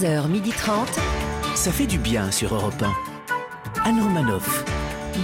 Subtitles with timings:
[0.00, 0.86] 11h30.
[1.54, 3.88] Ça fait du bien sur Europe 1.
[3.88, 4.64] Anne Romanoff.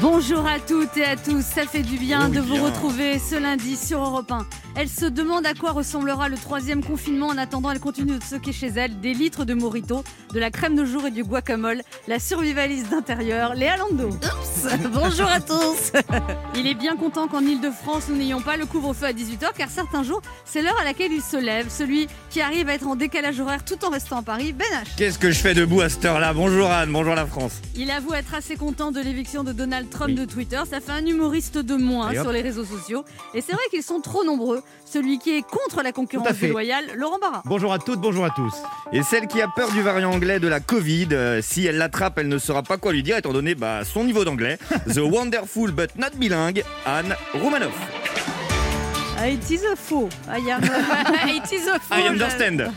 [0.02, 3.77] Bonjour à toutes et à tous, ça fait du bien de vous retrouver ce lundi
[3.77, 4.46] sur Europe 1.
[4.78, 7.28] Elle se demande à quoi ressemblera le troisième confinement.
[7.28, 10.04] En attendant, elle continue de stocker chez elle des litres de morito,
[10.34, 14.10] de la crème de jour et du guacamole, la survivaliste d'intérieur, Léa Lando.
[14.92, 15.92] Bonjour à tous
[16.54, 20.02] Il est bien content qu'en Ile-de-France, nous n'ayons pas le couvre-feu à 18h, car certains
[20.02, 21.70] jours, c'est l'heure à laquelle il se lève.
[21.70, 24.88] Celui qui arrive à être en décalage horaire tout en restant à Paris, Ben H.
[24.98, 26.34] Qu'est-ce que je fais debout à cette heure-là?
[26.34, 27.62] Bonjour Anne, bonjour la France.
[27.77, 30.60] Il avoue être assez content de l'éviction de Donald Trump de Twitter.
[30.68, 33.06] Ça fait un humoriste de moins sur les réseaux sociaux.
[33.32, 34.62] Et c'est vrai qu'ils sont trop nombreux.
[34.84, 37.43] Celui qui est contre la concurrence déloyale, Laurent Barra.
[37.45, 38.55] Bonjour à toutes, bonjour à tous.
[38.93, 42.19] Et celle qui a peur du variant anglais de la Covid, euh, si elle l'attrape,
[42.19, 44.59] elle ne saura pas quoi lui dire étant donné bah, son niveau d'anglais.
[44.95, 47.74] The wonderful but not bilingue, Anne Romanoff.
[49.19, 50.09] Ah, it is a faux.
[50.29, 50.59] Ah, il y a-
[51.29, 51.95] it is a faux.
[51.95, 52.70] I understand.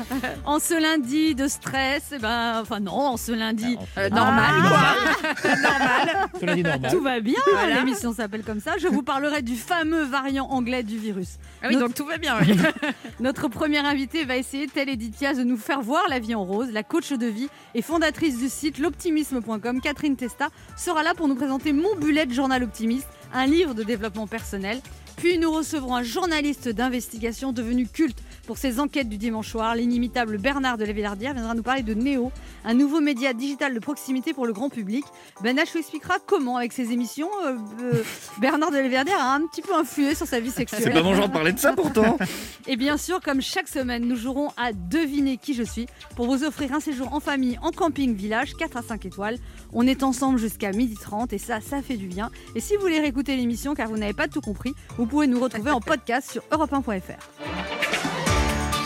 [0.46, 4.96] En ce lundi de stress, eh ben, enfin non, en ce lundi Euh, normal, normal,
[5.42, 5.56] quoi.
[5.56, 6.80] normal.
[6.90, 7.76] Tout va bien, Voilà.
[7.80, 8.78] l'émission s'appelle comme ça.
[8.80, 11.38] Je vous parlerai du fameux variant anglais du virus.
[11.62, 12.38] Ah oui, Notre- donc tout va bien.
[12.42, 12.58] oui.
[13.20, 16.46] Notre première invitée va essayer, telle Edith Piaf, de nous faire voir la vie en
[16.46, 16.70] rose.
[16.72, 20.48] La coach de vie et fondatrice du site l'optimisme.com, Catherine Testa,
[20.78, 24.80] sera là pour nous présenter Mon bullet journal optimiste, un livre de développement personnel.
[25.20, 29.76] Puis nous recevrons un journaliste d'investigation devenu culte pour ses enquêtes du dimanche soir.
[29.76, 32.32] L'inimitable Bernard de la Villardière viendra nous parler de Néo,
[32.66, 35.06] un nouveau média digital de proximité pour le grand public.
[35.44, 38.04] Ben H vous expliquera comment, avec ses émissions, euh, euh,
[38.40, 40.82] Bernard de la Villardière a un petit peu influé sur sa vie sexuelle.
[40.84, 42.18] C'est pas mon genre de parler de ça pourtant.
[42.68, 46.44] Et bien sûr, comme chaque semaine, nous jouerons à deviner qui je suis pour vous
[46.44, 49.38] offrir un séjour en famille en camping village 4 à 5 étoiles.
[49.74, 52.32] On est ensemble jusqu'à 12h30 et ça, ça fait du bien.
[52.56, 55.40] Et si vous voulez réécouter l'émission car vous n'avez pas tout compris, vous pouvez nous
[55.40, 58.09] retrouver en podcast sur europe1.fr.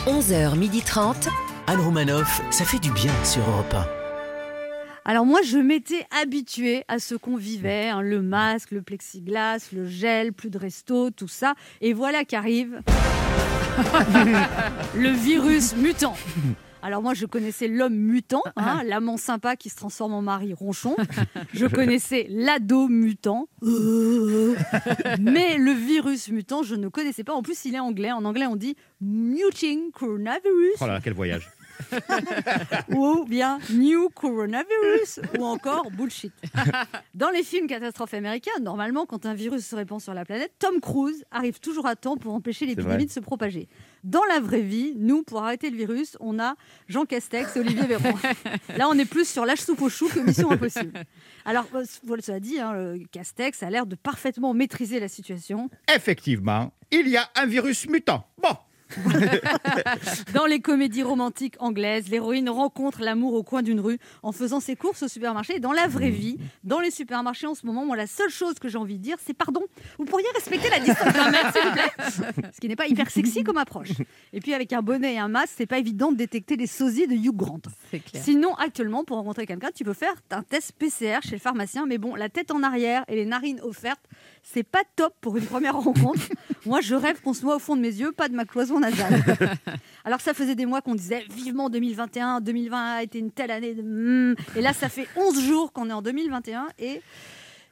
[0.05, 1.29] 11h30.
[1.65, 2.41] Anne Romanoff.
[2.51, 3.87] Ça fait du bien sur Europe 1.
[5.05, 9.87] Alors moi, je m'étais habituée à ce qu'on vivait, hein, le masque, le plexiglas, le
[9.87, 11.53] gel, plus de resto, tout ça.
[11.79, 12.81] Et voilà qu'arrive
[14.95, 16.15] le virus mutant.
[16.83, 20.97] Alors moi, je connaissais l'homme mutant, hein, l'amant sympa qui se transforme en mari ronchon.
[21.53, 23.47] Je connaissais l'ado mutant.
[23.61, 27.33] Mais le virus mutant, je ne connaissais pas.
[27.33, 28.11] En plus, il est anglais.
[28.11, 31.49] En anglais, on dit muting coronavirus Oh là, quel voyage.
[32.89, 36.33] ou bien New Coronavirus ou encore Bullshit.
[37.13, 40.79] Dans les films catastrophes américains, normalement, quand un virus se répand sur la planète, Tom
[40.79, 43.67] Cruise arrive toujours à temps pour empêcher l'épidémie de se propager.
[44.03, 46.55] Dans la vraie vie, nous, pour arrêter le virus, on a
[46.87, 48.13] Jean Castex et Olivier Véran.
[48.77, 51.05] Là, on est plus sur l'âge soupe au chou que Mission Impossible.
[51.45, 55.69] Alors, euh, voilà, cela dit, hein, Castex a l'air de parfaitement maîtriser la situation.
[55.93, 58.25] Effectivement, il y a un virus mutant.
[58.41, 58.55] Bon,
[60.33, 64.75] Dans les comédies romantiques anglaises, l'héroïne rencontre l'amour au coin d'une rue en faisant ses
[64.75, 65.59] courses au supermarché.
[65.59, 68.67] Dans la vraie vie, dans les supermarchés en ce moment, moi, la seule chose que
[68.67, 69.61] j'ai envie de dire, c'est pardon,
[69.97, 73.09] vous pourriez respecter la distance d'un mètre, s'il vous plaît Ce qui n'est pas hyper
[73.09, 73.91] sexy comme approche.
[74.31, 77.07] Et puis avec un bonnet et un masque, c'est pas évident de détecter les sosies
[77.07, 77.61] de Hugh Grant.
[77.89, 78.23] Clair.
[78.23, 81.85] Sinon, actuellement, pour rencontrer quelqu'un, tu peux faire un test PCR chez le pharmacien.
[81.85, 84.03] Mais bon, la tête en arrière et les narines offertes,
[84.43, 86.21] c'est pas top pour une première rencontre.
[86.65, 88.79] Moi, je rêve qu'on se noie au fond de mes yeux, pas de ma cloison
[88.79, 89.23] nasale.
[90.05, 93.73] Alors, ça faisait des mois qu'on disait vivement 2021, 2020 a été une telle année.
[93.73, 93.81] De...
[93.81, 94.35] hmm.
[94.55, 97.01] Et là, ça fait 11 jours qu'on est en 2021 et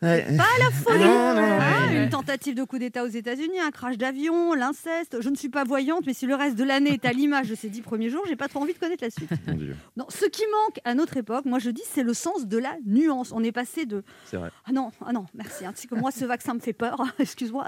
[0.02, 0.26] Ouais.
[0.36, 1.00] pas la folie.
[1.04, 2.04] Non, non, Ah, ouais.
[2.04, 5.22] Une tentative de coup d'État aux États-Unis, un crash d'avion, l'inceste.
[5.22, 7.56] Je ne suis pas voyante, mais si le reste de l'année est à l'image de
[7.56, 9.30] ces dix premiers jours, j'ai pas trop envie de connaître la suite.
[9.48, 12.48] Mon Dieu, Non, ce qui manque à notre époque, moi je dis, c'est le sens
[12.48, 13.32] de la nuance.
[13.32, 14.50] On est passé de c'est vrai.
[14.66, 15.66] ah non, ah non, merci.
[15.66, 15.74] hein.
[15.76, 17.04] Tu sais que moi, ce vaccin me fait peur.
[17.20, 17.68] Excuse-moi,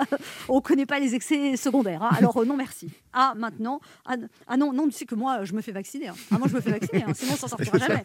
[0.50, 2.02] on connaît pas les excès secondaires.
[2.02, 2.10] hein.
[2.18, 2.90] Alors euh, non, merci.
[3.14, 4.16] Ah maintenant, ah,
[4.48, 6.08] ah non, non, tu sais que moi, je me fais vacciner.
[6.08, 6.16] hein.
[6.32, 7.04] Ah moi, je me fais vacciner.
[7.08, 7.14] hein.
[7.14, 8.02] Sinon, on s'en sortira jamais.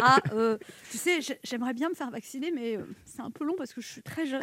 [0.00, 0.56] Ah, euh,
[0.92, 3.72] tu sais, j'ai- j'aimerais bien me faire vacciner, mais euh, c'est un peu long parce
[3.72, 4.42] que je suis très jeune.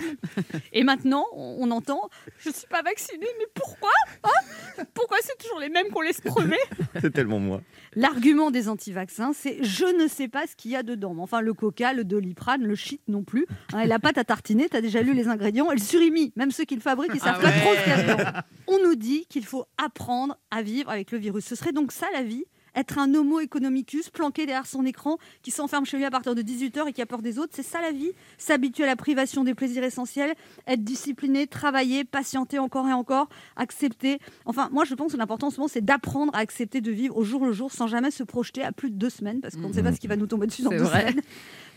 [0.72, 2.10] Et maintenant, on, on entend,
[2.40, 3.90] je suis pas vaccinée, mais pourquoi
[4.24, 4.84] Hein?
[4.94, 6.58] Pourquoi c'est toujours les mêmes qu'on laisse crever?
[7.02, 7.62] C'est tellement moi.
[7.96, 11.16] L'argument des anti-vaccins, c'est je ne sais pas ce qu'il y a dedans.
[11.20, 13.46] Enfin, le coca, le doliprane, le shit non plus.
[13.74, 15.70] Hein, et la pâte à tartiner, tu as déjà lu les ingrédients.
[15.72, 17.60] Elle surimi, même ceux qui le fabriquent, ils savent Ah pas ouais.
[17.62, 18.40] trop ce qu'il y a dedans.
[18.68, 21.46] On nous dit qu'il faut apprendre à vivre avec le virus.
[21.46, 22.46] Ce serait donc ça la vie?
[22.76, 26.42] Être un homo economicus planqué derrière son écran qui s'enferme chez lui à partir de
[26.42, 29.44] 18h et qui a peur des autres, c'est ça la vie S'habituer à la privation
[29.44, 30.34] des plaisirs essentiels,
[30.68, 34.20] être discipliné, travailler, patienter encore et encore, accepter.
[34.46, 37.18] Enfin, moi je pense que l'important en ce moment c'est d'apprendre à accepter de vivre
[37.18, 39.70] au jour le jour sans jamais se projeter à plus de deux semaines parce qu'on
[39.70, 41.02] ne sait pas ce qui va nous tomber dessus dans deux vrai.
[41.02, 41.22] semaines.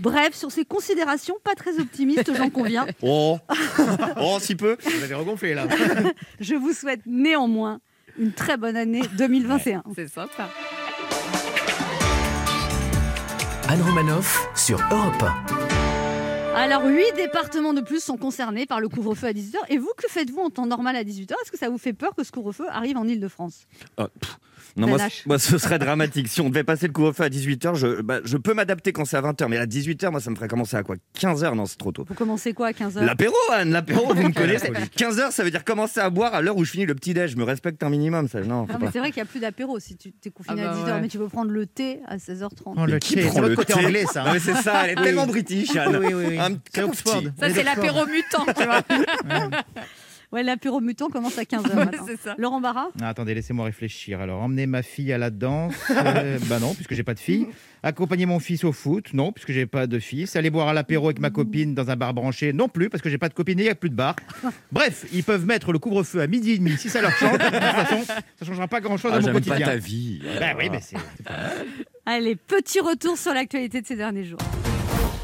[0.00, 3.38] Bref, sur ces considérations pas très optimistes, j'en conviens, Oh,
[4.20, 4.76] oh, si peu.
[4.82, 5.66] Vous avez regonflé là.
[6.40, 7.80] je vous souhaite néanmoins
[8.18, 9.84] une très bonne année 2021.
[9.94, 10.50] C'est sympa.
[13.68, 16.54] Anne Romanoff sur Europe 1.
[16.54, 19.56] Alors, 8 départements de plus sont concernés par le couvre-feu à 18h.
[19.68, 22.14] Et vous, que faites-vous en temps normal à 18h Est-ce que ça vous fait peur
[22.14, 23.66] que ce couvre-feu arrive en Ile-de-France
[23.96, 24.38] Ah, pff.
[24.76, 26.28] Non, moi, moi, ce serait dramatique.
[26.28, 29.16] Si on devait passer le couvre-feu à 18h, je, bah, je peux m'adapter quand c'est
[29.16, 30.96] à 20h, mais à 18h, moi, ça me ferait commencer à quoi?
[31.18, 32.04] 15h Non, c'est trop tôt.
[32.08, 34.70] Vous commencez quoi à 15h L'apéro, Anne, l'apéro, vous me connaissez.
[34.96, 37.32] 15h, ça veut dire commencer à boire à l'heure où je finis le petit-déj.
[37.32, 38.40] Je me respecte un minimum, ça.
[38.40, 40.74] Non, mais c'est vrai qu'il n'y a plus d'apéro si tu t'es confiné Ah à
[40.74, 41.00] bah 18h, ouais.
[41.02, 42.74] mais tu peux prendre le thé à 16h30.
[42.76, 43.84] Oh, le qui thé, prend c'est le côté thé?
[43.86, 44.24] anglais, ça.
[44.32, 45.96] Mais c'est ça, elle est tellement british, Anne.
[45.96, 46.38] Oui, oui.
[46.38, 46.50] Un.
[46.74, 48.82] Ça, c'est l'apéro mutant, tu vois.
[50.32, 52.04] Ouais, l'apéro mutant commence à 15h maintenant.
[52.06, 52.34] c'est ça.
[52.38, 54.20] Laurent Barra Ah, attendez, laissez-moi réfléchir.
[54.20, 57.46] Alors, emmener ma fille à la danse euh, Bah non, puisque j'ai pas de fille.
[57.82, 60.34] Accompagner mon fils au foot Non, puisque j'ai pas de fils.
[60.36, 63.08] Aller boire à l'apéro avec ma copine dans un bar branché Non plus, parce que
[63.08, 64.16] j'ai pas de copine et il n'y a plus de bar.
[64.72, 67.38] Bref, ils peuvent mettre le couvre-feu à midi et demi si ça leur chante.
[67.38, 68.02] De toute façon,
[68.38, 69.66] ça changera pas grand-chose Ah, à mon j'aime pas quotidien.
[69.66, 70.20] ta vie.
[70.40, 70.96] Bah oui, mais c'est.
[72.04, 74.38] Allez, petit retour sur l'actualité de ces derniers jours.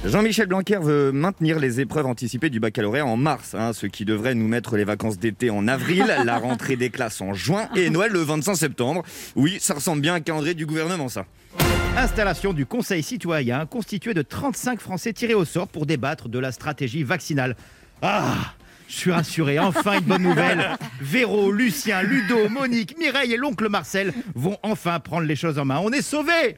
[0.04, 4.34] Jean-Michel Blanquer veut maintenir les épreuves anticipées du baccalauréat en mars, hein, ce qui devrait
[4.34, 8.10] nous mettre les vacances d'été en avril, la rentrée des classes en juin et Noël
[8.10, 9.04] le 25 septembre.
[9.36, 11.24] Oui, ça ressemble bien à un calendrier du gouvernement, ça.
[11.96, 16.50] Installation du Conseil citoyen constitué de 35 Français tirés au sort pour débattre de la
[16.50, 17.56] stratégie vaccinale.
[18.02, 18.54] Ah
[18.88, 20.68] je suis rassuré, enfin une bonne nouvelle.
[21.00, 25.80] Véro, Lucien, Ludo, Monique, Mireille et l'oncle Marcel vont enfin prendre les choses en main.
[25.82, 26.56] On est sauvés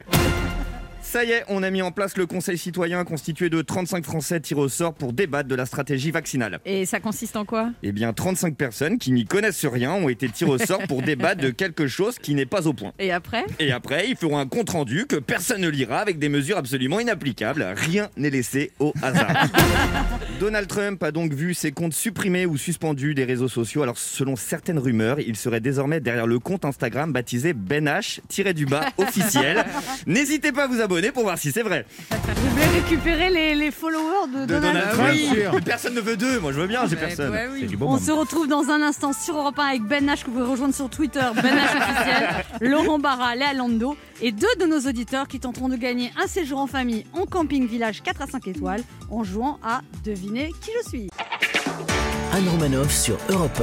[1.05, 4.39] Ça y est, on a mis en place le Conseil citoyen constitué de 35 Français
[4.39, 6.59] tirés au sort pour débattre de la stratégie vaccinale.
[6.65, 7.69] Et ça consiste en quoi?
[7.83, 11.41] Eh bien, 35 personnes qui n'y connaissent rien ont été tirées au sort pour débattre
[11.41, 12.91] de quelque chose qui n'est pas au point.
[12.97, 13.45] Et après?
[13.59, 17.63] Et après, ils feront un compte-rendu que personne ne lira avec des mesures absolument inapplicables.
[17.77, 19.47] Rien n'est laissé au hasard.
[20.39, 23.83] Donald Trump a donc vu ses comptes supprimés ou suspendus des réseaux sociaux.
[23.83, 29.63] Alors, selon certaines rumeurs, il serait désormais derrière le compte Instagram baptisé Ben H-du-bas officiel.
[30.07, 31.85] N'hésitez pas à vous abonner pour voir si c'est vrai.
[32.11, 35.53] Vous voulez récupérer les, les followers de, De Donald Donald Trump.
[35.53, 36.39] Mais Personne ne veut deux.
[36.39, 37.31] Moi, je veux bien, j'ai personne.
[37.31, 37.59] ouais, oui.
[37.61, 38.01] C'est du beau On monde.
[38.01, 40.73] se retrouve dans un instant sur Europe 1 avec Ben H que vous pouvez rejoindre
[40.75, 45.39] sur Twitter, Ben H officiel, Laurent Barra, Léa Lando et deux de nos auditeurs qui
[45.39, 49.23] tenteront de gagner un séjour en famille en camping village 4 à 5 étoiles en
[49.23, 51.09] jouant à deviner qui je suis.
[52.33, 53.61] Anne Romanoff sur Europe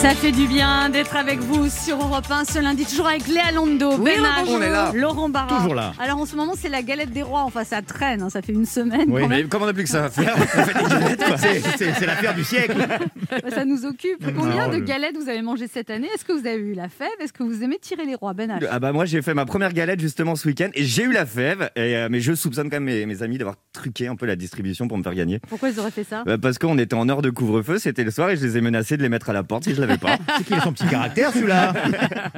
[0.00, 3.50] Ça fait du bien d'être avec vous sur Europe 1 ce lundi, toujours avec Léa
[3.52, 4.92] Lando, Oui, Ben H, on est là.
[4.94, 5.56] Laurent Barra.
[5.58, 5.92] Toujours là.
[5.98, 7.42] Alors en ce moment, c'est la galette des rois.
[7.42, 9.06] Enfin, ça traîne, hein, ça fait une semaine.
[9.08, 9.22] Oui.
[9.28, 11.36] Mais comme on n'a plus que ça à faire, on fait des galettes, quoi.
[11.36, 12.76] C'est- l'affaire du siècle.
[12.78, 13.50] même.
[13.52, 14.24] Ça nous occupe.
[14.36, 16.08] Combien Non, de le- galettes vous avez mangé cette année?
[16.14, 17.08] Est-ce que vous avez eu la fève?
[17.20, 19.46] Est-ce que vous aimez tirer les rois, Ben H Ah bah moi j'ai fait ma
[19.46, 22.70] première galette justement ce week-end et j'ai eu la fève et, euh, mais je soupçonne
[22.70, 25.40] quand même mes, mes amis d'avoir truqué un peu la distribution pour me faire gagner
[25.48, 26.22] Pourquoi ils auraient fait ça?
[26.24, 28.60] Bah, parce qu'on était en heure de couvre-feu c'était le soir et je les ai
[28.60, 30.86] menacés de les mettre à la porte si je pas C'est qu'il a son petit
[30.86, 31.72] caractère, celui-là.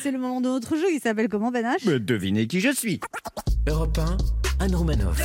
[0.00, 0.86] C'est le moment de notre jeu.
[0.92, 1.82] Il s'appelle comment, Ben H?
[1.86, 3.00] Mais devinez qui je suis
[3.68, 5.18] Europe 1, Anne Romanoff.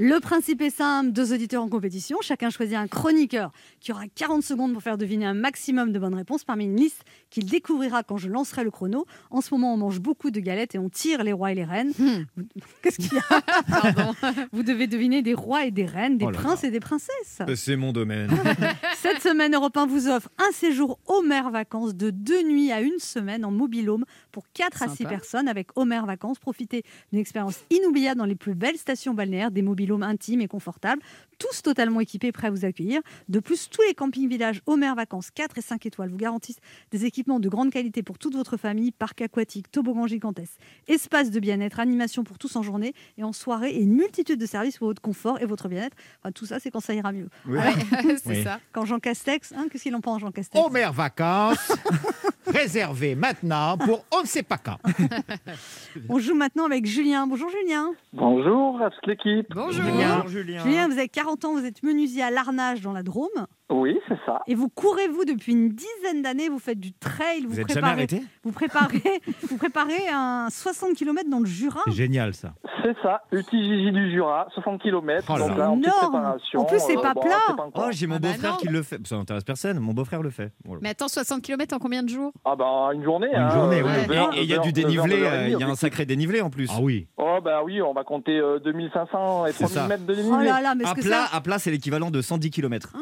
[0.00, 3.50] Le principe est simple, deux auditeurs en compétition, chacun choisit un chroniqueur
[3.80, 7.02] qui aura 40 secondes pour faire deviner un maximum de bonnes réponses parmi une liste
[7.30, 9.06] qu'il découvrira quand je lancerai le chrono.
[9.30, 11.64] En ce moment, on mange beaucoup de galettes et on tire les rois et les
[11.64, 11.92] reines.
[11.98, 12.24] Hmm.
[12.36, 12.44] Vous-
[12.82, 14.14] Qu'est-ce qu'il y a Pardon.
[14.52, 17.42] Vous devez deviner des rois et des reines, des Oh là princes et des princesses.
[17.56, 18.30] C'est mon domaine
[18.96, 22.98] Cette semaine, Europe 1 vous offre un séjour Homer Vacances de deux nuits à une
[22.98, 25.10] semaine en mobilhome pour 4 à 6 Sympa.
[25.10, 26.38] personnes avec Homer Vacances.
[26.38, 31.02] Profitez d'une expérience inoubliable dans les plus belles stations balnéaires, des mobilhomes intimes et confortables,
[31.38, 33.00] tous totalement équipés, prêts à vous accueillir.
[33.28, 36.58] De plus, tous les camping-villages Homer Vacances 4 et 5 étoiles vous garantissent
[36.90, 41.40] des équipements de grande qualité pour toute votre famille, parc aquatique, toboggan gigantesque, espace de
[41.40, 44.88] bien-être, animation pour tous en journée et en soirée et une multitude de services pour
[44.88, 45.96] votre confort et votre bien-être.
[46.22, 47.28] Enfin, tout ça, c'est quand ça ira mieux.
[47.46, 47.72] Ouais,
[48.22, 48.42] c'est Oui.
[48.42, 48.60] ça.
[48.72, 50.64] Quand Jean Castex, hein, qu'est-ce qu'il en pense, Jean Castex?
[50.64, 51.72] Homer Vacances,
[52.52, 54.78] réservé maintenant pour on ne sait pas quand.
[56.08, 57.26] On joue maintenant avec Julien.
[57.26, 57.92] Bonjour Julien.
[58.12, 59.46] Bonjour à toute l'équipe.
[59.54, 59.84] Bonjour.
[59.84, 60.24] Julien.
[60.26, 63.98] Julien Julien, vous avez 40 ans, vous êtes menuisier à Larnage dans la Drôme Oui,
[64.08, 64.40] c'est ça.
[64.46, 67.80] et vous courez-vous depuis une dizaine d'années, vous faites du trail, vous, Vous êtes jamais
[67.82, 69.20] préparez, arrêté vous préparez
[69.50, 71.80] vous préparez un 60 km dans le Jura.
[71.86, 72.54] C'est génial, ça.
[72.82, 75.26] C'est ça, UTJJ du Jura, 60 km.
[75.28, 75.70] Oh là donc là.
[75.70, 75.98] en Énorme.
[76.00, 76.60] préparation.
[76.60, 77.56] En plus, c'est euh, pas bon, plat.
[77.56, 77.68] pas.
[77.74, 80.30] Oh j'ai mon Ah bah beau-frère qui le fait Ça n'intéresse personne, mon beau-frère le
[80.30, 80.80] fait Voilà.
[80.82, 82.32] Mais attends, 60 km en combien de jours?
[82.44, 83.28] Ah bah une journée.
[83.30, 84.16] Une hein, journée, euh, ouais.
[84.16, 86.50] heures, Et il y a du dénivelé, euh, il y a un sacré dénivelé en
[86.50, 87.08] plus Ah oui.
[87.18, 89.86] Oh bah oui, on va compter euh, 2500 et C'est 3000 ça.
[89.88, 90.44] mètres de Oh dénivelé.
[90.46, 91.36] là là, mais à que plat, ça...
[91.36, 92.92] à plat c'est l'équivalent de 110 km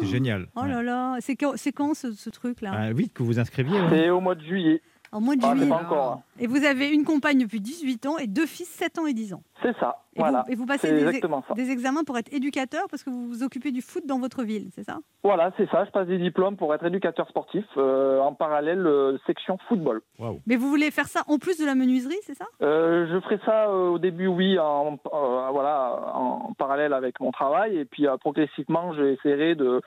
[0.00, 0.46] C'est génial.
[0.56, 2.72] Oh là là, c'est quand, c'est quand ce, ce truc-là?
[2.74, 3.80] Ah, vite que vous inscriviez.
[3.80, 3.88] ouais.
[3.90, 4.80] C'est au mois de juillet.
[5.12, 5.72] En mois de Ah, juillet.
[5.72, 6.20] encore.
[6.38, 9.34] Et vous avez une compagne depuis 18 ans et deux fils 7 ans et 10
[9.34, 9.42] ans.
[9.60, 9.96] C'est ça.
[10.14, 10.44] Et, voilà.
[10.46, 11.54] vous, et vous passez des, exactement ça.
[11.54, 14.68] des examens pour être éducateur parce que vous vous occupez du foot dans votre ville,
[14.74, 14.98] c'est ça?
[15.24, 15.84] Voilà, c'est ça.
[15.84, 20.00] Je passe des diplômes pour être éducateur sportif euh, en parallèle euh, section football.
[20.46, 22.46] Mais vous voulez faire ça en plus de la menuiserie, c'est ça?
[22.62, 27.32] Euh, je ferai ça euh, au début, oui, en, euh, voilà, en parallèle avec mon
[27.32, 29.80] travail, et puis euh, progressivement, j'essaierai de,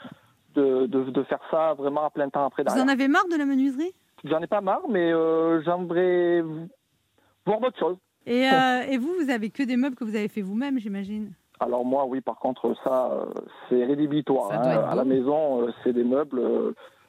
[0.55, 2.63] de, de, de faire ça vraiment à plein temps après.
[2.63, 2.91] Vous en derrière.
[2.93, 3.93] avez marre de la menuiserie?
[4.23, 6.43] J'en ai pas marre, mais euh, j'aimerais
[7.45, 7.97] voir d'autres choses.
[8.25, 11.33] et, euh, et vous, vous avez que des meubles que vous avez fait vous-même, j'imagine?
[11.59, 13.25] Alors moi, oui, par contre, ça, euh,
[13.69, 14.49] c'est rédhibitoire.
[14.49, 14.83] Ça hein.
[14.89, 16.41] À la maison, c'est des meubles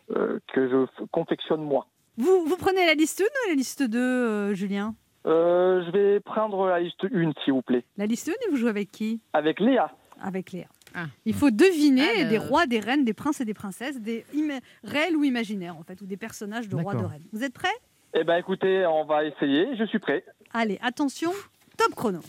[0.09, 1.87] que je confectionne moi.
[2.19, 4.95] vous, vous prenez la liste 1 ou la liste 2, euh, Julien?
[5.27, 8.57] Euh, je vais prendre la liste 1, s'il vous plaît, La liste 1 et vous
[8.59, 9.21] jouez avec qui?
[9.33, 9.91] Avec Léa.
[10.23, 10.67] Avec Léa.
[10.95, 11.07] Ah.
[11.25, 12.29] Il faut deviner Alors.
[12.31, 15.83] des rois, des reines, des princes et des princesses, des ima- réels ou imaginaires en
[15.83, 17.25] fait, ou des personnages de rois, de reines.
[17.33, 17.69] Vous êtes prêts?
[18.15, 19.77] Eh ben, écoutez, on va essayer.
[19.77, 20.25] Je suis prêt.
[20.53, 21.33] Allez, attention,
[21.77, 22.21] top chrono.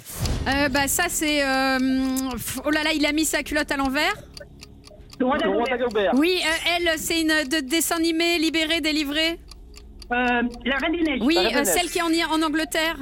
[0.48, 1.78] Euh, bah ça c'est euh,
[2.66, 4.14] oh là là il a mis sa culotte à l'envers.
[5.20, 6.14] Le roi d'Agobert.
[6.18, 9.40] Oui euh, elle c'est une de dessin animé libéré délivré?
[10.12, 11.22] Euh, la Reine des Neiges.
[11.24, 12.98] Oui euh, celle qui est en, en Angleterre.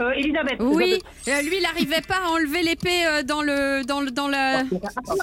[0.00, 0.56] Euh, Elisabeth.
[0.60, 4.28] Oui Euh, lui il arrivait pas à enlever l'épée euh, dans le dans le dans
[4.28, 4.62] la.
[4.62, 4.68] Si,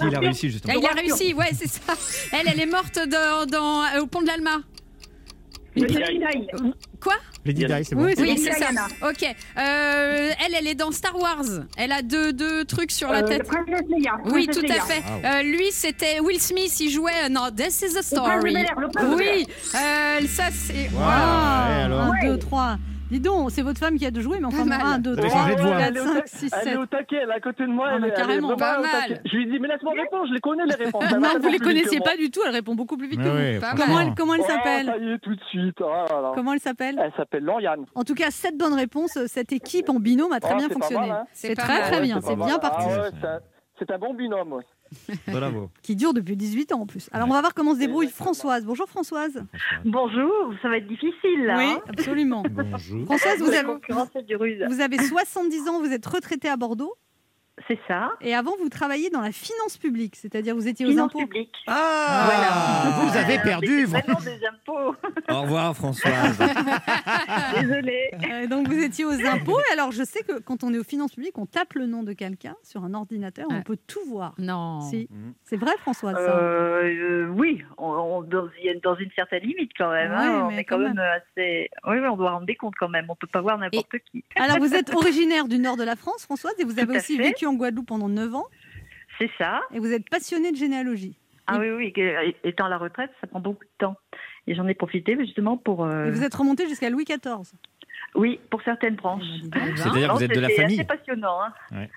[0.08, 0.74] il a réussi justement.
[0.75, 1.94] Ah, il a réussi ouais c'est ça.
[2.34, 4.58] Elle elle est morte dans, dans au pont de l'Alma.
[5.77, 6.01] Lady Di.
[7.46, 8.05] Lady Di, c'est bon.
[8.05, 8.41] Oui, c'est Oui bon.
[8.44, 8.70] c'est ça.
[9.10, 9.24] Ok
[9.58, 11.44] euh, elle elle est dans Star Wars.
[11.77, 13.44] Elle a deux deux trucs sur la tête.
[13.89, 14.17] Leia.
[14.25, 15.03] Oui, tout à fait.
[15.05, 18.53] Ah Euh, lui, c'était Will Smith, il jouait Non, This is a Le Story.
[18.53, 20.89] Le Oui, euh, ça c'est.
[20.94, 21.00] Wow.
[21.01, 22.13] Ah, ouais, alors.
[22.24, 22.77] 1, 2, 3.
[23.12, 24.82] Dis donc, c'est votre femme qui a de jouer, mais enfin, Pas mal.
[24.96, 25.78] 1, 2, Vous avez 3, changé de voix.
[25.78, 26.80] 4, 5, 6, Elle est 7.
[26.80, 27.88] au taquet, elle est à côté de moi.
[27.92, 28.48] Ah, elle, elle carrément.
[28.48, 28.92] vraiment Pas au mal.
[28.92, 29.22] taquet.
[29.26, 31.04] Je lui dis, mais laisse-moi répondre, je les connais les réponses.
[31.12, 33.66] Elle Non, vous les connaissiez pas du tout, elle répond beaucoup plus vite Mais que
[33.66, 33.76] vous.
[33.84, 35.80] Comment elle, comment elle Oh, s'appelle ça y est, tout de suite.
[35.80, 36.32] Là, là.
[36.34, 37.86] Comment elle s'appelle Elle s'appelle Lauriane.
[37.94, 39.18] En tout cas, 7 bonnes réponses.
[39.28, 41.12] Cette équipe en binôme a très Oh, bien fonctionné.
[41.12, 41.26] hein.
[41.32, 42.88] C'est très très bien, c'est bien parti.
[42.90, 43.40] Ah un-
[43.78, 44.62] c'est un bon binôme.
[45.28, 45.70] Bravo.
[45.82, 47.10] Qui dure depuis 18 ans en plus.
[47.12, 48.10] Alors on va voir comment se débrouille.
[48.10, 48.66] Françoise.
[48.66, 49.44] Bonjour Françoise.
[49.84, 51.58] Bonjour, ça va être difficile là.
[51.58, 51.82] Oui, hein.
[51.88, 52.44] absolument.
[52.50, 53.06] Bonjour.
[53.06, 56.96] Françoise, vous avez, vous avez 70 ans, vous êtes retraitée à Bordeaux.
[57.70, 58.12] C'est ça.
[58.20, 61.20] Et avant, vous travailliez dans la finance publique, c'est-à-dire vous étiez aux Finance impôts.
[61.20, 61.54] publique.
[61.68, 63.86] Ah, vous avez perdu.
[63.86, 63.92] vous.
[63.92, 64.94] Vraiment des impôts.
[65.30, 66.38] Au revoir Françoise.
[67.60, 68.12] Désolée.
[68.32, 69.58] Euh, donc vous étiez aux impôts.
[69.70, 72.04] Et alors je sais que quand on est aux finances publiques, on tape le nom
[72.04, 74.34] de quelqu'un sur un ordinateur, on peut tout voir.
[74.38, 74.82] Non.
[74.82, 75.34] Si, Mhm.
[75.44, 76.16] c'est vrai Françoise.
[76.16, 79.92] ça Euh, euh, oui, on, on- dans, il y a- dans une certaine limite quand
[79.92, 80.12] même.
[80.12, 80.48] hein.
[80.48, 81.70] On est quand quand même, assez.
[81.88, 83.06] Oui, on doit rendre des comptes quand même.
[83.08, 84.24] On peut pas voir n'importe qui.
[84.36, 87.24] Alors vous êtes originaire du nord de la France, Françoise, et vous avez aussi fait.
[87.46, 88.46] Vécu en Guadeloupe pendant 9 ans,
[89.20, 89.62] C'est ça.
[89.74, 91.18] et vous êtes passionnée de généalogie.
[91.48, 91.94] Ah oui, oui.
[92.44, 93.96] Étant à la retraite, ça prend beaucoup de temps.
[94.48, 95.86] Et j'en ai profité justement pour.
[95.86, 97.52] euh, Et vous êtes remontée jusqu'à Louis XIV.
[98.16, 99.24] Oui, pour certaines branches.
[99.44, 100.80] C'est-à-dire que Non, vous êtes de la famille.
[100.80, 101.38] assez passionnant.
[101.44, 101.54] Hein.
[101.72, 101.90] Ouais.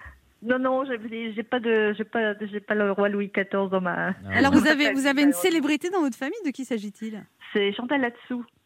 [0.43, 3.81] Non, non, j'ai j'ai pas de, j'ai pas, j'ai pas le roi Louis XIV dans
[3.81, 4.15] ma.
[4.33, 7.25] Alors vous avez, vous avez une célébrité dans votre famille, de qui s'agit-il?
[7.53, 8.13] C'est Chantal.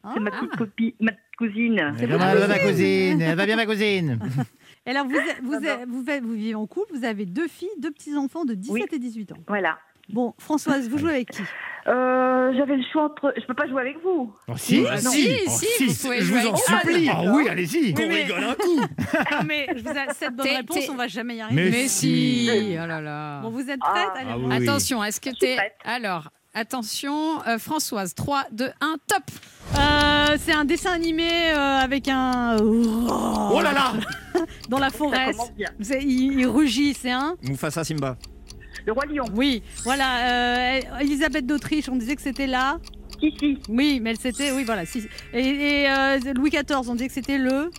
[0.05, 0.11] Ah.
[0.15, 1.95] C'est ma petite copine, ma cousine.
[2.01, 3.23] Elle va bien, ma cousine.
[3.23, 4.19] Elle va bien, ma cousine.
[4.87, 5.59] Et Alors vous, vous,
[6.23, 8.85] vous, vivez en couple, vous avez deux filles, deux petits-enfants de 17 Oui.
[8.93, 9.37] et 18 ans.
[9.49, 9.79] Voilà.
[10.09, 11.43] Bon, Françoise, vous jouez avec qui?
[11.87, 13.33] Euh, J'avais le choix entre.
[13.41, 14.35] Je peux pas jouer avec vous.
[14.49, 17.09] Oh, si, Ah, si, si, oh, si, vous pouvez je jouer vous en supplie.
[17.09, 17.95] Ah, oui, allez-y.
[17.95, 18.81] Qu'on rigole un coup.
[19.47, 21.63] Mais je vous ai 7 bonnes T'es- réponses, t'es- on va jamais y arriver.
[21.65, 22.47] Mais Mais si.
[22.49, 22.77] si.
[22.83, 23.41] Oh là là.
[23.43, 23.91] Bon, vous êtes Ah.
[24.13, 24.53] prête Ah oui.
[24.69, 25.55] Attention, est-ce que t'es.
[25.57, 25.75] prête.
[25.85, 29.23] Alors, attention, euh, Françoise, 3, 2, 1, top
[29.79, 32.57] Euh, c'est un dessin animé euh, avec un...
[32.61, 33.93] Oh là là
[34.69, 35.33] Dans la forêt.
[36.01, 38.17] Il, il rugit, c'est un Mufasa Simba.
[38.85, 39.25] Le roi lion.
[39.35, 40.77] Oui, voilà.
[40.79, 42.79] euh, Elisabeth d'Autriche, on disait que c'était là.
[43.21, 43.59] Si, si.
[43.69, 44.51] Oui, mais elle c'était...
[44.51, 44.85] Oui, voilà.
[44.85, 45.05] Si.
[45.33, 47.71] Et, et, euh, Louis XIV, on disait que c'était le...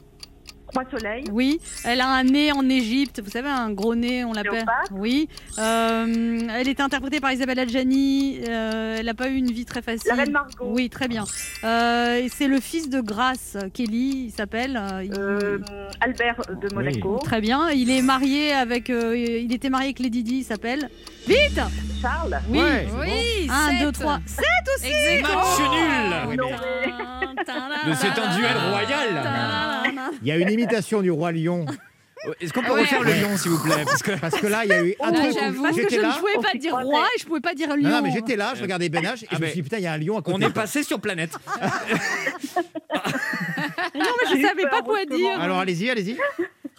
[0.91, 1.23] Soleil.
[1.31, 4.65] Oui, elle a un nez en Égypte, vous savez, un gros nez, on l'appelle.
[4.91, 5.27] Oui.
[5.59, 8.39] Euh, elle était interprétée par Isabelle Adjani.
[8.47, 10.09] euh, elle n'a pas eu une vie très facile.
[10.09, 10.65] La reine Margot.
[10.67, 11.23] Oui, très bien.
[11.63, 14.81] Euh, c'est le fils de Grace, Kelly, il s'appelle.
[15.03, 15.13] il-
[16.01, 17.19] Albert de Monaco.
[17.23, 17.69] Très bien.
[17.71, 18.89] Il est marié avec.
[18.89, 20.89] euh, il était marié avec Lady Di, il s'appelle.
[21.27, 21.59] Vite
[22.03, 22.39] Charles?
[22.49, 22.59] Oui.
[22.99, 23.81] Oui 1, sept.
[23.85, 24.19] 2, 3.
[24.25, 24.45] 7
[24.75, 25.21] aussi.
[25.21, 26.37] Match nul.
[26.37, 26.49] Non,
[27.87, 30.03] mais- c'est un duel royal.
[30.21, 31.65] Il y a une imitation du roi lion.
[32.39, 32.81] Est-ce qu'on peut Ouais.
[32.81, 33.83] refaire le lion, s'il vous plaît?
[33.85, 35.33] Parce que Parce que là, il y a eu un truc.
[35.61, 37.83] Parce que je ne pouvais on pas dire roi et je pouvais pas dire lion.
[37.89, 39.63] Non, non, mais j'étais là, je regardais Ben H et Ah, je me suis dit,
[39.63, 40.37] putain, il y a un lion à côté.
[40.37, 41.31] on est passé sur planète.
[43.95, 45.39] Non, mais je J'ai savais pas quoi dire.
[45.39, 46.17] Alors allez-y, allez-y.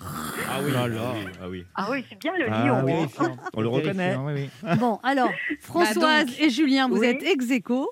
[0.07, 0.97] Ah oui, ah oui,
[1.43, 1.65] ah oui.
[1.75, 3.09] Ah oui, c'est bien le Ah, lion.
[3.55, 4.17] On le reconnaît.
[4.17, 4.33] Oui,
[4.63, 4.77] oui.
[4.79, 5.31] Bon, alors,
[5.61, 6.41] Françoise donc.
[6.41, 7.07] et Julien, vous Oui.
[7.07, 7.91] êtes ex aequo.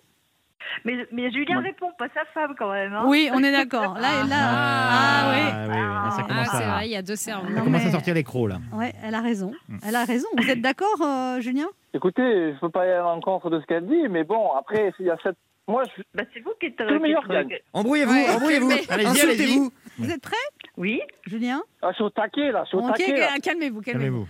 [0.84, 2.92] Mais, mais Julien répond, pas sa femme quand même.
[2.94, 3.04] hein.
[3.06, 3.94] Oui, on est d'accord.
[3.94, 5.40] Là, là, ah, oui.
[5.52, 7.54] Ah, oui, oui, Ah, commence, c'est à, vrai, il y a deux cerveaux.
[7.54, 8.58] ça commence à sortir les crocs, là.
[8.72, 9.52] Ouais, elle a raison.
[9.68, 9.76] Mm.
[9.86, 10.28] Elle a raison.
[10.38, 11.66] Vous êtes d'accord, euh, Julien?
[11.94, 15.06] Écoutez, je peux pas aller à l'encontre de ce qu'elle dit, mais bon, après, il
[15.06, 15.36] y a cette.
[15.68, 16.02] Moi, je...
[16.14, 16.76] Bah, c'est vous qui êtes.
[16.76, 17.58] Tout le meilleur gagne.
[17.72, 18.70] Embrouillez-vous, embrouillez-vous.
[18.88, 19.06] Allez-y, allez-y.
[19.08, 19.72] Insultez-vous.
[19.98, 20.36] Vous êtes prêts,
[20.76, 21.00] Oui.
[21.26, 23.18] Julien Ah, je suis au taquet, là, suis au Ok, taquet.
[23.18, 23.38] là.
[23.42, 24.26] calmez-vous, calmez-vous.
[24.26, 24.28] Calmez-vous.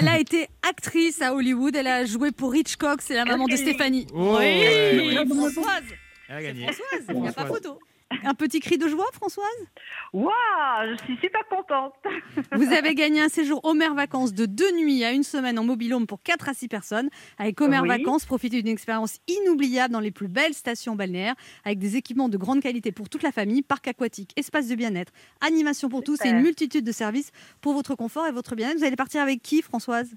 [0.00, 1.76] Elle a été actrice à Hollywood.
[1.76, 3.02] Elle a joué pour Hitchcock.
[3.02, 4.06] C'est la maman de Stéphanie.
[4.14, 5.14] Oh, oui.
[5.28, 5.82] Françoise.
[6.28, 6.62] Elle a gagné.
[6.62, 7.62] Françoise, il n'y a pas Françoise.
[7.62, 7.78] photo.
[8.22, 9.46] Un petit cri de joie, Françoise?
[10.12, 10.30] Waouh,
[10.90, 11.94] je suis super contente.
[12.52, 16.06] Vous avez gagné un séjour Homer Vacances de deux nuits à une semaine en mobilhome
[16.06, 17.10] pour 4 à 6 personnes.
[17.38, 17.88] Avec Homer Oui.
[17.88, 22.36] Vacances, profitez d'une expérience inoubliable dans les plus belles stations balnéaires, avec des équipements de
[22.36, 26.28] grande qualité pour toute la famille, parc aquatique, espace de bien-être, animation pour tous et
[26.28, 28.78] une multitude de services pour votre confort et votre bien-être.
[28.78, 30.14] Vous allez partir avec qui, Françoise?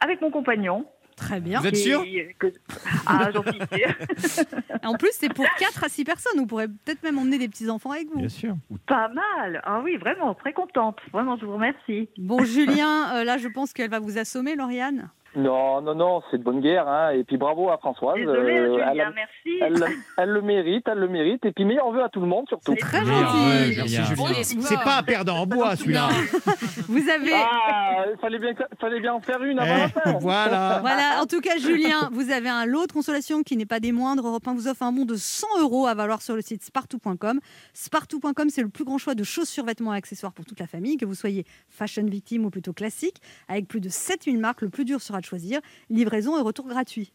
[0.00, 0.86] Avec mon compagnon.
[1.16, 1.60] Très bien.
[1.60, 2.04] Vous êtes Et- sûr
[2.38, 2.52] que-
[3.06, 4.46] Ah, j'en suis sûre.
[4.84, 6.38] En plus, c'est pour 4 à 6 personnes.
[6.38, 8.18] Vous pourrez peut-être même emmener des petits-enfants avec vous.
[8.18, 8.56] Bien sûr.
[8.86, 9.62] Pas mal.
[9.64, 10.98] Ah oui, vraiment, très contente.
[11.12, 12.08] Vraiment, je vous remercie.
[12.18, 15.10] Bon, Julien, euh, là, je pense qu'elle va vous assommer, Lauriane.
[15.36, 17.10] Non, non, non, c'est de bonne guerre, hein.
[17.10, 18.16] Et puis bravo à Françoise.
[18.18, 19.58] Désolée, euh, Julien, elle, a- merci.
[19.60, 19.84] elle,
[20.18, 21.44] elle le mérite, elle le mérite.
[21.44, 22.72] Et puis meilleur vœu à tout le monde, surtout.
[22.72, 23.80] C'est très gentil.
[23.80, 24.42] ouais.
[24.44, 26.08] C'est pas un perdant en bois, celui-là.
[26.88, 27.32] Vous avez.
[27.34, 30.18] Ah, il fallait bien, fallait bien en faire une avant Eh, la fin.
[30.20, 30.78] voilà.
[30.84, 33.90] Voilà, en tout cas, Julien, vous avez un lot de consolation qui n'est pas des
[33.92, 34.26] moindres.
[34.26, 37.40] Europe 1 vous offre un bon de 100 euros à valoir sur le site spartou.com.
[37.72, 40.96] Spartou.com, c'est le plus grand choix de chaussures, vêtements et accessoires pour toute la famille,
[40.96, 43.16] que vous soyez fashion victime ou plutôt classique.
[43.48, 45.60] Avec plus de 7000 marques, le plus dur sera de choisir.
[45.90, 47.12] Livraison et retour gratuit.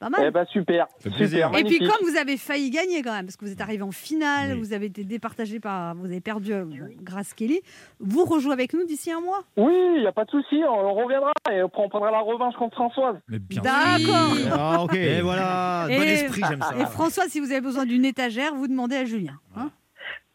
[0.00, 0.20] Pas mal.
[0.28, 3.50] Eh ben super, Et puis comme vous avez failli gagner quand même, parce que vous
[3.50, 4.60] êtes arrivé en finale, Oui.
[4.60, 6.64] vous avez été départagé par, vous avez perdu euh,
[7.02, 7.60] grâce Kelly,
[7.98, 9.40] vous rejouez avec nous d'ici un mois?
[9.56, 12.54] Oui, il n'y a pas de souci, on, on reviendra et on prendra la revanche
[12.54, 13.16] contre Françoise.
[13.28, 14.36] D'accord.
[14.52, 14.94] Ah, ok.
[14.94, 16.76] Et voilà, bon Et- esprit, j'aime ça.
[16.78, 19.40] Et François, si vous avez besoin d'une étagère, vous demandez à Julien.
[19.56, 19.72] hein.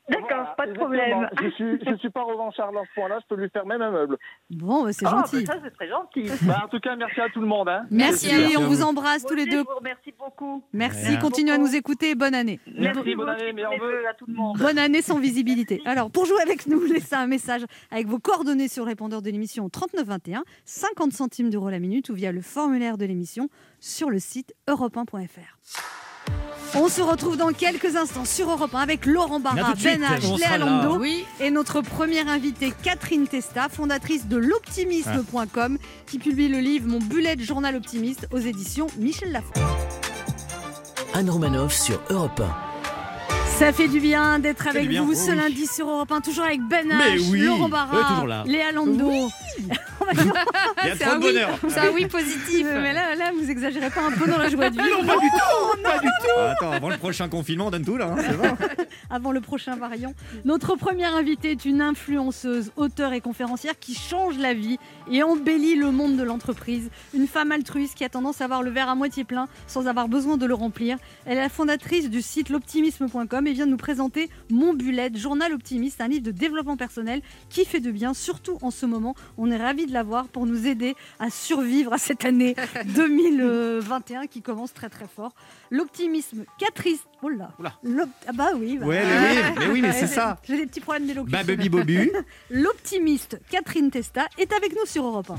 [0.09, 0.97] D'accord, Voilà, pas de exactement.
[0.97, 1.29] problème.
[1.41, 3.91] Je suis, je suis pas revanchard dans ce point-là, je peux lui faire même un
[3.91, 4.17] meuble.
[4.49, 5.45] bon, c'est Ah, gentil.
[5.45, 6.25] ça, c'est très gentil.
[6.45, 7.69] Bah, en tout cas, merci à tout le monde.
[7.69, 7.85] Hein.
[7.89, 8.59] Merci, super.
[8.59, 9.61] on vous embrasse tous les deux.
[9.61, 10.61] Remercie beaucoup.
[10.73, 12.59] Merci, continuez à nous écouter et bonne année.
[12.67, 13.77] Merci, Merci bonne année, vœux.
[13.79, 14.57] vœux à tout le monde.
[14.57, 15.81] Bonne année sans visibilité.
[15.85, 19.29] Alors, pour jouer avec nous, laissez un message avec vos coordonnées sur le répondeur de
[19.29, 23.47] l'émission 3921, 50 centimes d'euros la minute ou via le formulaire de l'émission
[23.79, 26.02] sur le site europe1.fr.
[26.75, 29.73] On se retrouve dans quelques instants sur Europe 1 avec Laurent Barra.
[29.75, 30.57] Ben H, Léa.
[30.57, 31.23] Lando Oui.
[31.39, 37.35] et notre première invitée Catherine Testa, fondatrice de l'optimisme.com, qui publie le livre Mon bullet
[37.37, 39.51] journal optimiste aux éditions Michel Lafon.
[41.13, 42.72] Anne Romanoff sur Europe 1.
[43.57, 45.03] Ça fait du bien d'être avec bien.
[45.03, 45.37] vous Oh ce oui.
[45.37, 47.41] lundi sur Europe 1, toujours avec Ben H, oui.
[47.45, 48.43] Laurent Barra.
[48.45, 49.09] Léa Lando.
[49.59, 51.33] Il y a C'est trop un de oui.
[51.33, 51.59] bonheur.
[51.69, 52.65] C'est un oui positif.
[52.81, 55.01] Mais là, là, vous exagérez pas un peu dans la joie de vivre.
[55.01, 55.81] Non, pas du tout.
[55.83, 56.29] Pas du tout.
[56.37, 58.57] Ah, Attends, avant le prochain confinement, on donne tout là, hein, c'est bon.
[59.09, 60.13] avant le prochain variant.
[60.43, 64.77] Notre première invitée est une influenceuse, auteure et conférencière qui change la vie
[65.11, 66.89] et embellit le monde de l'entreprise.
[67.13, 70.07] Une femme altruiste qui a tendance à voir le verre à moitié plein sans avoir
[70.07, 70.97] besoin de le remplir.
[71.25, 75.53] Elle est la fondatrice du site l'optimisme.com et vient de nous présenter Mon Bullet, journal
[75.53, 79.15] optimiste, un livre de développement personnel qui fait de bien, surtout en ce moment.
[79.37, 82.55] On est ravis de l'avoir pour nous aider à survivre à cette année
[82.95, 85.33] 2021 qui commence très très fort.
[85.71, 87.05] L'optimisme, Catrice.
[87.25, 87.51] Oh là.
[87.57, 88.05] Oula.
[88.27, 88.77] Ah bah oui.
[88.77, 88.85] bah.
[88.85, 90.37] Ouais, mais oui, mais oui, mais c'est ça.
[90.43, 91.37] J'ai des petits problèmes d'élocution.
[91.39, 92.11] Bah, Baby Bobu.
[92.49, 95.35] L'optimiste Catherine Testa est avec nous sur Europe 1.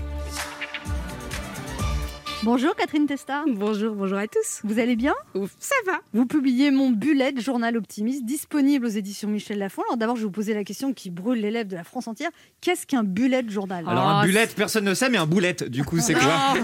[2.44, 3.42] Bonjour Catherine Testa.
[3.48, 4.60] Bonjour, bonjour à tous.
[4.64, 5.14] Vous allez bien?
[5.34, 6.00] Ouf, Ça va.
[6.12, 9.80] Vous publiez Mon Bullet, journal optimiste, disponible aux éditions Michel Lafon.
[9.88, 12.06] Alors d'abord, je vais vous poser la question qui brûle les lèvres de la France
[12.06, 12.28] entière.
[12.60, 13.84] Qu'est-ce qu'un bullet journal?
[13.88, 16.54] Alors, un Oh, bullet, personne ne sait, mais un boulette, du coup, c'est quoi?
[16.56, 16.58] Oh,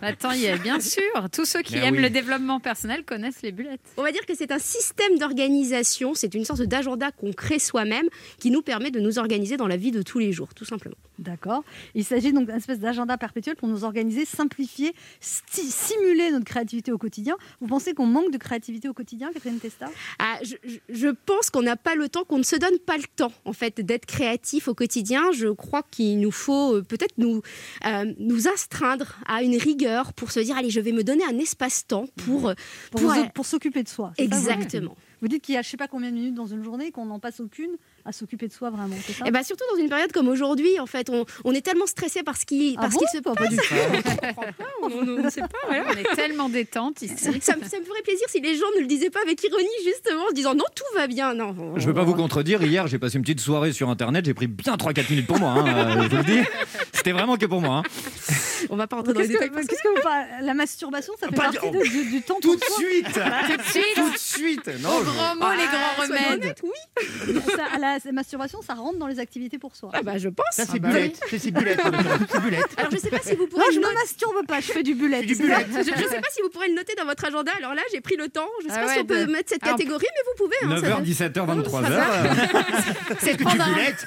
[0.00, 1.02] Attends, il y a bien sûr.
[1.32, 2.02] Tous ceux qui Mais aiment oui.
[2.02, 3.80] le développement personnel connaissent les bulettes.
[3.98, 8.06] On va dire que c'est un système d'organisation, c'est une sorte d'agenda qu'on crée soi-même
[8.38, 10.96] qui nous permet de nous organiser dans la vie de tous les jours, tout simplement.
[11.18, 11.62] D'accord.
[11.94, 14.94] Il s'agit donc d'une espèce d'agenda perpétuel pour nous organiser, simplifier,
[15.26, 17.36] simuler notre créativité au quotidien.
[17.60, 19.90] Vous pensez qu'on manque de créativité au quotidien, Catherine Testa?
[20.18, 23.32] Ah, je, pense qu'on n'a pas le temps, qu'on ne se donne pas le temps
[23.44, 25.32] en fait d'être créatif au quotidien.
[25.32, 27.42] Je crois qu'il nous faut euh, peut-être nous,
[27.84, 31.38] euh, nous astreindre à une rigueur pour se dire allez, je vais me donner un
[31.38, 32.54] espace-temps pour, euh,
[32.90, 34.12] Pour, pour, s'occuper de soi.
[34.18, 34.96] exactement.
[35.20, 37.06] Vous dites qu'il y a je sais pas combien de minutes dans une journée qu'on
[37.06, 39.88] n'en passe aucune à s'occuper de soi vraiment, c'est ça Et bah surtout dans une
[39.88, 42.92] période comme aujourd'hui, en fait, on, on est tellement stressé par ce qui, Ah par
[42.92, 43.48] ce bon qui se Pas passe.
[43.50, 43.64] du tout.
[44.82, 45.84] on- on ne sait pas, voilà.
[45.88, 47.16] On est tellement détente ici.
[47.18, 49.66] ça, me, ça me ferait plaisir si les gens ne le disaient pas avec ironie,
[49.84, 51.34] justement, en se disant non, tout va bien.
[51.34, 54.34] Non, Je veux pas vous contredire, hier j'ai passé une petite soirée sur internet, j'ai
[54.34, 56.40] pris bien 3-4 minutes pour moi, hein, je vous le dis.
[56.92, 57.82] C'était vraiment que pour moi.
[57.84, 58.32] hein.
[58.70, 59.50] On va pas rentrer dans les détails.
[59.50, 62.22] que, qu'est-ce que vous parlez La masturbation, ça fait Pas partie du- de- du, du
[62.22, 63.06] temps Tout pour de soi suite
[63.96, 64.62] Tout de suite.
[64.64, 66.54] Tout de Non, Au je- grand mot, les grands soyons remèdes.
[66.62, 67.40] oui.
[67.56, 69.90] Ça, à la masturbation, ça rentre dans les activités pour soi.
[69.92, 70.46] Ah bah je pense.
[70.52, 71.20] Ça, c'est bah bulette.
[71.28, 71.80] C'est bulette.
[72.42, 72.64] Bulette.
[72.76, 73.94] Alors je sais pas si vous Non, pourrez je noter.
[73.94, 75.22] masturbe pas, je fais du bullet.
[75.22, 77.52] Je, je sais pas si vous pourrez le noter dans votre agenda.
[77.58, 78.48] Alors là, j'ai pris le temps.
[78.62, 80.56] Je sais Ah pas si on peut de- mettre cette catégorie, mais vous pouvez.
[80.62, 81.00] hein, ça 9h, va.
[81.02, 83.16] 17h, 23h.
[83.20, 84.06] C'est prendre un, bulette.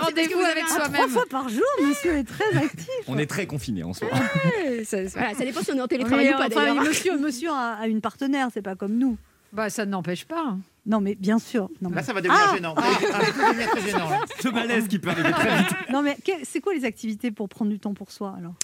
[0.00, 1.08] rendez-vous avec un Trois soi-même.
[1.10, 2.88] fois par jour, monsieur est très actif.
[3.08, 3.46] On est très
[3.84, 4.08] en soi.
[4.08, 6.84] Ouais, ça, voilà, ça dépend si on est en télétravail ou pas enfin, d'ailleurs.
[6.84, 9.16] monsieur, monsieur a, a une partenaire, c'est pas comme nous.
[9.52, 10.56] Bah, ça ne n'empêche pas.
[10.86, 11.68] Non, mais bien sûr.
[11.82, 12.74] Non, mais, Là, ça va devenir Ah gênant.
[12.76, 12.82] Ça
[13.18, 14.08] va devenir très gênant.
[14.08, 14.20] là.
[14.40, 15.68] Ce malaise qui peut arriver très vite.
[15.92, 18.54] non, mais c'est quoi les activités pour prendre du temps pour soi alors?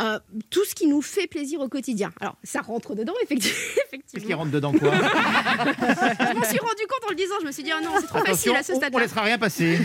[0.00, 0.18] Euh,
[0.50, 2.10] tout ce qui nous fait plaisir au quotidien.
[2.20, 3.58] Alors, ça rentre dedans, effectivement.
[4.12, 4.90] Qu'est-ce qui rentre dedans quoi?
[4.92, 7.34] Je m'en suis rendu compte en le disant.
[7.40, 9.00] Je me suis dit, ah non, c'est trop Attention, facile à ce on- on stade-là.
[9.00, 9.78] laissera rien passer.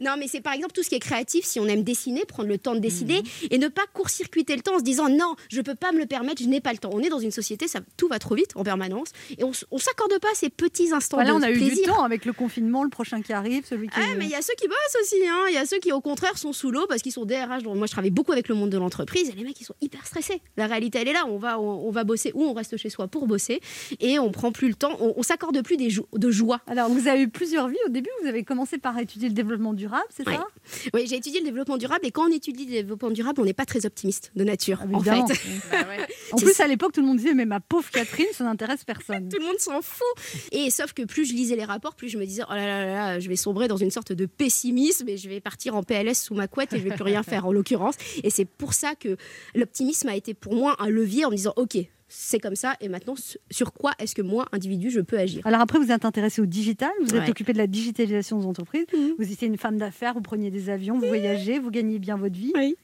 [0.00, 2.48] Non, mais c'est par exemple tout ce qui est créatif, si on aime dessiner, prendre
[2.48, 3.48] le temps de dessiner Mhm.
[3.50, 6.06] et ne pas court-circuiter le temps en se disant non, je peux pas me le
[6.06, 6.90] permettre, je n'ai pas le temps.
[6.92, 10.18] On est dans une société, ça, tout va trop vite en permanence et on s'accorde
[10.20, 11.76] pas ces petits instants Voilà, de on a eu plaisir.
[11.76, 13.94] du temps avec le confinement, le prochain qui arrive, celui qui.
[13.96, 15.44] Ah, mais il y a ceux qui bossent aussi, hein.
[15.48, 17.62] il y a ceux qui au contraire sont sous l'eau parce qu'ils sont DRH.
[17.62, 19.74] Donc, moi je travaille beaucoup avec le monde de l'entreprise et les mecs ils sont
[19.80, 20.40] hyper stressés.
[20.56, 22.90] La réalité elle est là, on va, on, on va bosser ou on reste chez
[22.90, 23.60] soi pour bosser
[24.00, 26.60] et on prend plus le temps, on, on s'accorde plus des jo- de joie.
[26.66, 27.76] Alors, vous avez eu plusieurs vies.
[27.86, 30.34] Au début, vous avez commencé par étudier le développement durable, c'est Ouais.
[30.36, 30.46] ça?
[30.94, 33.52] Oui, j'ai étudié le développement durable et quand on étudie le développement durable, on n'est
[33.54, 35.40] pas très optimiste de nature Ah, en fait.
[36.32, 39.28] En plus, à l'époque, tout le monde disait Mais ma pauvre Catherine, ça n'intéresse personne.
[39.32, 40.06] Tout le monde s'en fout.
[40.52, 42.84] Et sauf que plus je lisais les rapports, plus je me disais oh là là
[42.86, 45.82] là là, je vais sombrer dans une sorte de pessimisme et je vais partir en
[45.82, 47.94] PLS sous ma couette et je vais plus rien faire en l'occurrence.
[48.22, 49.16] Et c'est pour ça que
[49.54, 51.78] l'optimisme a été pour moi un levier en me disant ok,
[52.12, 53.14] c'est comme ça et maintenant
[53.52, 55.46] sur quoi est-ce que moi individu je peux agir?
[55.46, 57.30] Alors après, vous êtes intéressé au digital, vous êtes Ouais.
[57.30, 59.14] occupé de la digitalisation des entreprises, Mhm.
[59.18, 62.34] vous étiez une femme d'affaires, vous preniez des avions, vous voyagez, vous gagnez bien votre
[62.36, 62.52] vie.
[62.56, 62.74] Oui.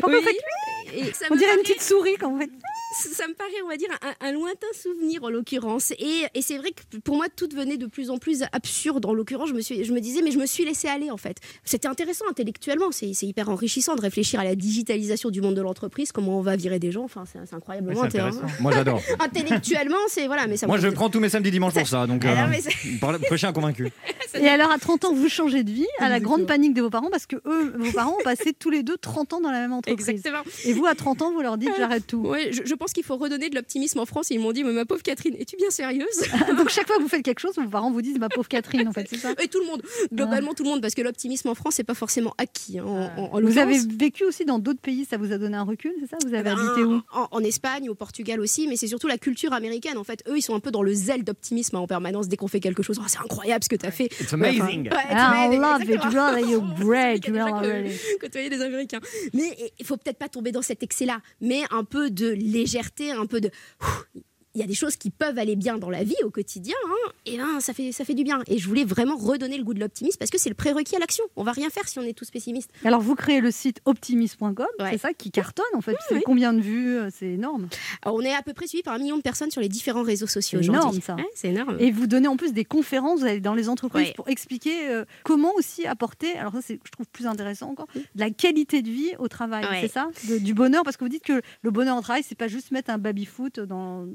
[0.00, 0.16] Pourquoi Oui.
[0.20, 2.50] vous faites- Et ça On dirait une petite souris quand vous faites.
[2.94, 3.88] Ça me paraît, on va dire,
[4.20, 5.92] un, un lointain souvenir en l'occurrence.
[5.98, 9.04] Et, et c'est vrai que pour moi, tout devenait de plus en plus absurde.
[9.06, 11.16] En l'occurrence, je me, suis, je me disais, mais je me suis laissé aller en
[11.16, 11.36] fait.
[11.64, 15.62] C'était intéressant intellectuellement, c'est c'est hyper enrichissant de réfléchir à la digitalisation du monde de
[15.62, 17.04] l'entreprise, comment on va virer des gens.
[17.04, 18.38] Enfin, c'est incroyablement c'est intéressant.
[18.38, 18.62] intéressant.
[18.62, 19.00] Moi j'adore.
[19.20, 20.66] Intellectuellement, c'est voilà, mais ça.
[20.66, 22.06] Moi me- je prends tous mes samedis dimanches pour ça.
[22.06, 22.52] Donc, Ah non,
[23.12, 23.90] euh, prochain convaincu.
[24.40, 26.90] Et alors à 30 ans, vous changez de vie, à la grande panique de vos
[26.90, 29.60] parents, parce que eux, vos parents ont passé tous les deux 30 ans dans la
[29.60, 30.08] même entreprise.
[30.08, 30.42] Exactement.
[30.64, 32.18] Et vous, à 30 ans, vous leur dites J'arrête tout.
[32.20, 34.30] Ouais, je, je pense qu'il faut redonner de l'optimisme en France.
[34.30, 36.06] Et ils m'ont dit, mais ma pauvre Catherine, es-tu bien sérieuse
[36.56, 38.88] Donc chaque fois que vous faites quelque chose, vos parents vous disent Ma pauvre Catherine,
[38.88, 41.48] en fait, c'est ça Et tout le monde, globalement tout le monde, parce que l'optimisme
[41.48, 42.78] en France, c'est pas forcément acquis.
[42.78, 45.56] hein, en- en- en Vous avez vécu aussi dans d'autres pays, ça vous a donné
[45.56, 48.66] un recul, c'est ça Vous avez Ben, habité où en, en Espagne, au Portugal aussi,
[48.68, 49.96] mais c'est surtout la culture américaine.
[49.98, 52.28] En fait, eux, ils sont un peu dans le zèle d'optimisme hein, en permance.
[52.28, 54.06] Dès qu'on fait quelque chose, Oh, c'est incroyable ce que tu as fait.
[54.20, 54.88] It's amazing.
[54.88, 56.30] Ouais, Ah, I it's love amazing, it, exactement.
[56.34, 57.88] really, you're great, c'est vrai really, qu'il y a really.
[57.88, 59.00] déjà que- côtoyer des Américains.
[59.34, 62.71] Mais il faut peut-être pas tomber dans cet excès-là, mais un peu de légèreté,
[63.18, 63.50] un peu de.
[64.54, 67.12] Il y a des choses qui peuvent aller bien dans la vie au quotidien, hein,
[67.24, 68.42] et ben ça fait ça fait du bien.
[68.48, 70.98] Et je voulais vraiment redonner le goût de l'optimisme parce que c'est le prérequis à
[70.98, 71.24] l'action.
[71.36, 72.70] On va rien faire si on est tous pessimistes.
[72.84, 74.90] Alors vous créez le site optimisme.com, Ouais.
[74.92, 75.96] c'est ça qui cartonne en fait.
[76.08, 76.22] c'est ouais.
[76.24, 77.68] combien de vues euh, C'est énorme.
[78.02, 80.02] Alors, on est à peu près suivi par un million de personnes sur les différents
[80.02, 81.00] réseaux sociaux C'est aujourd'hui.
[81.00, 81.16] énorme, ça.
[81.34, 81.76] C'est énorme.
[81.80, 84.12] Et vous donnez en plus des conférences, vous allez dans les entreprises Ouais.
[84.16, 88.02] pour expliquer euh, comment aussi apporter, alors ça c'est, je trouve plus intéressant encore, de
[88.20, 89.80] la qualité de vie au travail, Ouais.
[89.82, 90.08] c'est ça?
[90.28, 92.70] De- Du bonheur, parce que vous dites que le bonheur au travail, c'est pas juste
[92.70, 94.06] mettre un baby-foot dans...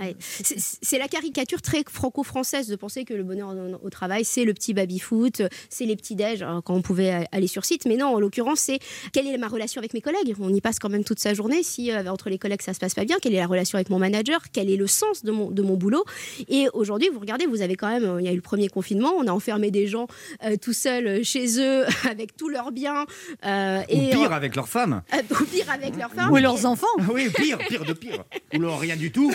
[0.00, 0.16] Ouais.
[0.20, 4.72] C'est- la caricature très franco-française de penser que le bonheur au- travail, c'est le petit
[4.72, 7.84] baby-foot, c'est les petits déj euh, quand on pouvait aller sur site.
[7.86, 8.78] Mais non, en l'occurrence, c'est
[9.12, 10.34] quelle est ma relation avec mes collègues?
[10.40, 11.62] On y passe quand même toute sa journée.
[11.62, 13.90] Si euh, entre les collègues ça se passe pas bien, quelle est la relation avec
[13.90, 14.40] mon manager?
[14.52, 16.04] Quel est le sens de mon, de mon boulot?
[16.48, 18.68] Et aujourd'hui, vous regardez, vous avez quand même, euh, il y a eu le premier
[18.68, 20.06] confinement, on a enfermé des gens
[20.44, 23.04] euh, tout seuls euh, chez eux avec tous leurs biens.
[23.44, 25.02] euh, Ou et pire avec leurs femmes.
[25.14, 26.32] euh, ou pire avec leurs femmes.
[26.32, 28.24] Ou leurs enfants Oui, pire, pire de pire.
[28.54, 29.32] Ou alors rien du tout.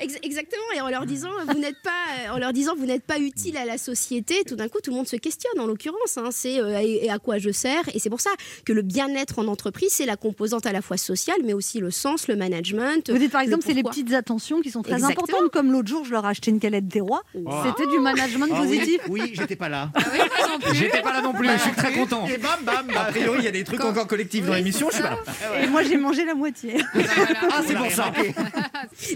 [0.00, 3.02] Ex- Exactement, et en leur disant vous n'êtes pas, euh, en leur disant vous n'êtes
[3.02, 6.16] pas utile à la société, tout d'un coup tout le monde se questionne en l'occurrence.
[6.18, 6.28] hein.
[6.30, 8.30] c'est euh, et, à quoi je sers, et c'est pour ça
[8.64, 11.90] que le bien-être en entreprise c'est la composante à la fois sociale, mais aussi le
[11.90, 13.10] sens, le management.
[13.10, 15.24] Vous dites par le exemple, c'est les petites attentions qui sont très Exactement.
[15.24, 17.22] importantes, comme l'autre jour, je leur ai acheté une calette des rois.
[17.34, 17.50] Oh.
[17.66, 19.00] C'était du management Ah oui, positif.
[19.08, 19.90] oui, j'étais pas là.
[20.74, 22.24] J'étais pas là non plus, je suis très content.
[22.28, 23.06] Et bam, bam, A bam.
[23.12, 25.62] priori, il y a des trucs encore collectifs dans l'émission, je suis pas là.
[25.62, 26.76] Et moi, j'ai mangé la moitié.
[27.50, 28.12] Ah, c'est pour ça.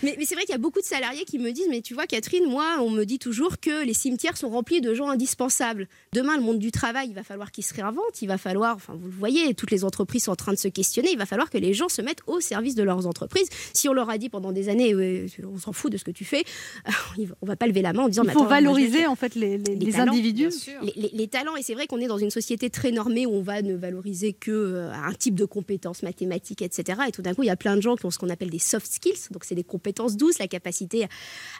[0.02, 1.94] Mais, mais c'est vrai qu'il y a beaucoup de salariés qui me disent mais tu
[1.94, 5.88] vois Catherine, moi on me dit toujours que les cimetières sont remplis de gens indispensables.
[6.12, 8.94] Demain le monde du travail, il va falloir qu'il se réinvente, il va falloir, enfin
[8.98, 11.50] vous le voyez, toutes les entreprises sont en train de se questionner, il va falloir
[11.50, 13.48] que les gens se mettent au service de leurs entreprises.
[13.72, 16.10] Si on leur a dit pendant des années Ouais, on s'en fout de ce que
[16.10, 16.44] tu fais,
[17.42, 19.34] on va pas lever la main en disant Il Mais faut moi, valoriser en fait
[19.34, 20.50] les, les- Les les talents, individus.
[20.82, 21.56] les, les- les talents.
[21.56, 24.32] Et c'est vrai qu'on est dans une société très normée où on va ne valoriser
[24.32, 27.00] que euh, un type de compétences mathématiques, etc.
[27.08, 28.50] Et tout d'un coup, il y a plein de gens qui ont ce qu'on appelle
[28.50, 31.04] des soft skills, donc c'est des compétences douces, la capacité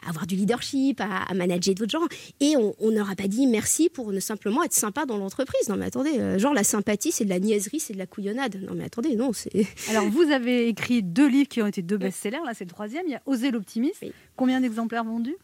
[0.05, 2.07] à avoir du leadership, à, à manager d'autres gens.
[2.39, 5.67] Et on n'aura pas dit merci pour ne simplement être sympa dans l'entreprise.
[5.69, 8.61] Non mais attendez, euh, genre la sympathie, c'est de la niaiserie, c'est de la couillonnade.
[8.61, 9.51] Non mais attendez, non, c'est...
[9.89, 12.41] Alors, vous avez écrit deux livres qui ont été deux best-sellers.
[12.45, 13.03] Là, c'est le troisième.
[13.07, 13.97] Il y a Oser l'optimisme.
[14.01, 14.11] Oui.
[14.35, 15.35] Combien d'exemplaires vendus?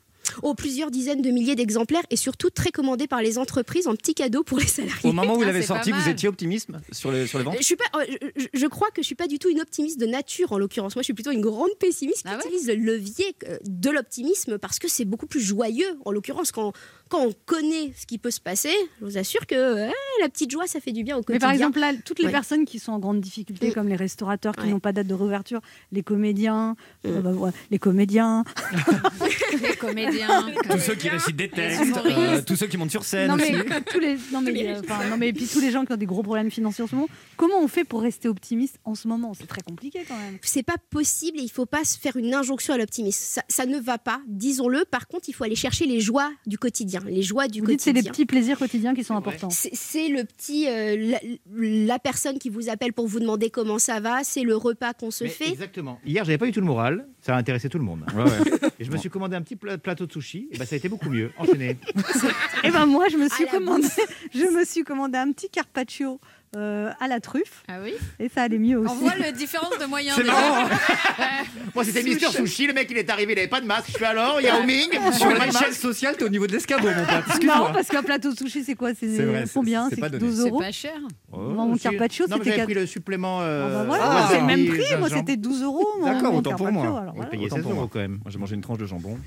[0.43, 4.13] Oh, plusieurs dizaines de milliers d'exemplaires et surtout très commandés par les entreprises en petits
[4.13, 5.09] cadeaux pour les salariés.
[5.09, 7.39] Au moment où vous Ah, l'avez c'est pas sorti, vous étiez optimiste sur les, sur
[7.39, 8.05] les ventes Je, suis pas, euh,
[8.53, 10.95] je, crois que je suis pas du tout une optimiste de nature en l'occurrence.
[10.95, 12.43] Moi, je suis plutôt une grande pessimiste qui Ah ouais?
[12.45, 15.97] utilise le levier euh, de l'optimisme parce que c'est beaucoup plus joyeux.
[16.05, 16.73] En l'occurrence, quand,
[17.09, 19.89] quand on connaît ce qui peut se passer, je vous assure que euh,
[20.21, 21.35] la petite joie, ça fait du bien au quotidien.
[21.35, 22.31] Mais par exemple, là, toutes les Ouais.
[22.31, 23.73] personnes qui sont en grande difficulté, Mm.
[23.73, 24.69] comme les restaurateurs qui Ouais.
[24.69, 27.07] n'ont pas date de réouverture, les comédiens, Mm.
[27.07, 28.43] euh, bah, ouais, les comédiens.
[29.61, 30.45] Les comédiens.
[30.69, 33.51] Tous ceux qui récitent des textes, euh, tous ceux qui montent sur scène Non aussi.
[33.51, 35.91] mais, tous les, non, mais, euh, enfin, non, mais et puis tous les gens qui
[35.93, 37.07] ont des gros problèmes financiers en ce moment.
[37.37, 39.33] Comment on fait pour rester optimiste en ce moment?
[39.33, 40.37] C'est très compliqué quand même.
[40.41, 43.19] c'est pas possible et il faut pas se faire une injonction à l'optimisme.
[43.21, 44.85] Ça, ça ne va pas, disons-le.
[44.85, 47.81] Par contre, il faut aller chercher les joies du quotidien, les joies du Vous dites
[47.81, 48.09] c'est quotidien.
[48.11, 49.49] les petits plaisirs quotidiens qui sont importants.
[49.49, 51.19] C'est- le petit, euh, la,
[51.53, 54.23] la personne qui vous appelle pour vous demander comment ça va.
[54.23, 55.49] C'est le repas qu'on se Mais fait.
[55.49, 55.99] Exactement.
[56.05, 57.07] Hier, j'avais pas eu tout le moral.
[57.21, 58.05] Ça a intéressé tout le monde.
[58.15, 58.69] Ouais, ouais.
[58.79, 60.47] Et je me suis commandé un petit pla- plateau de sushi.
[60.51, 61.31] Et ben, ça a été beaucoup mieux.
[61.37, 61.77] Enchaîné.
[62.63, 63.87] Et ben moi je me suis commandé,
[64.33, 66.19] je me suis commandé un petit carpaccio
[66.55, 68.91] euh, à la truffe Ah oui et ça allait mieux aussi.
[68.91, 70.17] On voit la différence de moyens.
[70.17, 70.67] C'est marrant.
[71.75, 72.67] Moi, c'était Mister Sushi.
[72.67, 73.89] Le mec, il est arrivé, il avait pas de masque.
[73.93, 74.89] Je fais alors, Yao Ming.
[75.13, 75.73] Sur pas de l'échelle masque.
[75.73, 77.43] sociale, t'es au niveau de l'escabeau, mon pote.
[77.43, 78.89] Non, parce qu'un plateau de sushi, c'est quoi?
[78.99, 79.89] C'est C'est c'est- combien?
[79.89, 80.25] c'est C'est pas donné.
[80.25, 80.59] 12 C'est euros?
[80.59, 80.97] pas cher.
[81.31, 83.39] Oh, Mon carpaccio, c'était j'avais quatre- pris le supplément.
[83.39, 84.95] Ah euh, bah voilà, Ah, c'est le même prix.
[84.97, 85.87] Moi, c'était 12 euros.
[86.03, 86.83] D'accord, autant pour moi.
[87.09, 87.29] On voilà.
[87.29, 87.81] payait Autant 16 pour moi.
[87.83, 88.13] euros quand même.
[88.23, 89.17] Moi, j'ai mangé une tranche de jambon.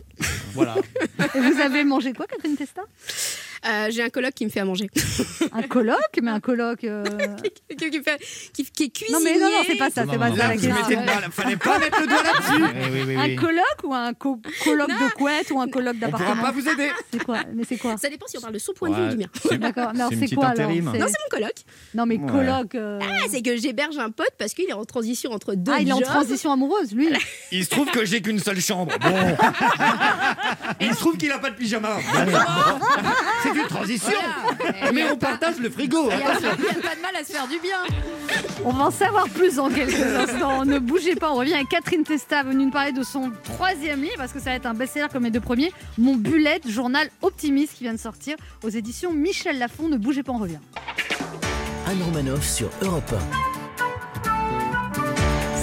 [0.55, 0.75] Voilà.
[1.35, 2.83] Et vous avez mangé quoi, Catherine Testa?
[3.67, 4.89] Euh, J'ai un coloc qui me fait à manger.
[5.53, 6.85] Un colloque, mais un colloque.
[6.85, 7.05] euh,
[7.79, 8.19] qui, qui fait-
[8.53, 9.13] qui- qui est cuisinier.
[9.13, 10.05] Non, mais non, non, c'est pas ça.
[10.05, 10.83] Non, C'est non, pas non, ça Là, la vous question.
[10.89, 12.63] mettez le doigt, fallait pas mettre le doigt là-dessus.
[12.93, 16.19] Oui, oui, Un colloque ou un co- colloque de couette ou un colloque On pourra
[16.19, 16.43] d'appartement?
[16.43, 16.91] pas vous aider.
[17.13, 17.39] C'est quoi?
[17.55, 17.97] Mais c'est quoi?
[17.97, 19.59] Ça dépend si on parle de son point de vue ou du mien.
[19.59, 19.93] D'accord.
[19.95, 20.71] Non, c'est quoi alors?
[20.71, 21.53] Non, c'est mon coloc.
[21.95, 22.75] Non, mais colloque.
[22.75, 25.81] euh, Ah, c'est que j'héberge un pote parce qu'il est en transition entre deux Ah,
[25.81, 27.09] il est en transition amoureuse, lui.
[27.53, 28.93] Il se trouve que j'ai qu'une seule chambre.
[29.01, 29.37] Bon.
[30.81, 31.97] Il se trouve qu'il a pas de pyjama.
[33.43, 34.11] C'est une transition.
[34.59, 34.93] Voilà.
[34.93, 36.09] Mais on partage le frigo.
[36.11, 37.79] Il n'y a, pas- a de mal à se faire du bien.
[38.65, 40.65] On va en savoir plus dans quelques instants.
[40.65, 44.15] Ne bougez pas, on revient avec Catherine Testa, venue nous parler de son troisième livre,
[44.19, 47.75] parce que ça va être un best-seller comme les deux premiers, Mon Bullet, journal optimiste,
[47.77, 49.89] qui vient de sortir aux éditions Michel Lafon.
[49.89, 50.59] Ne bougez pas, on revient.
[51.87, 53.13] Anne Romanoff sur Europe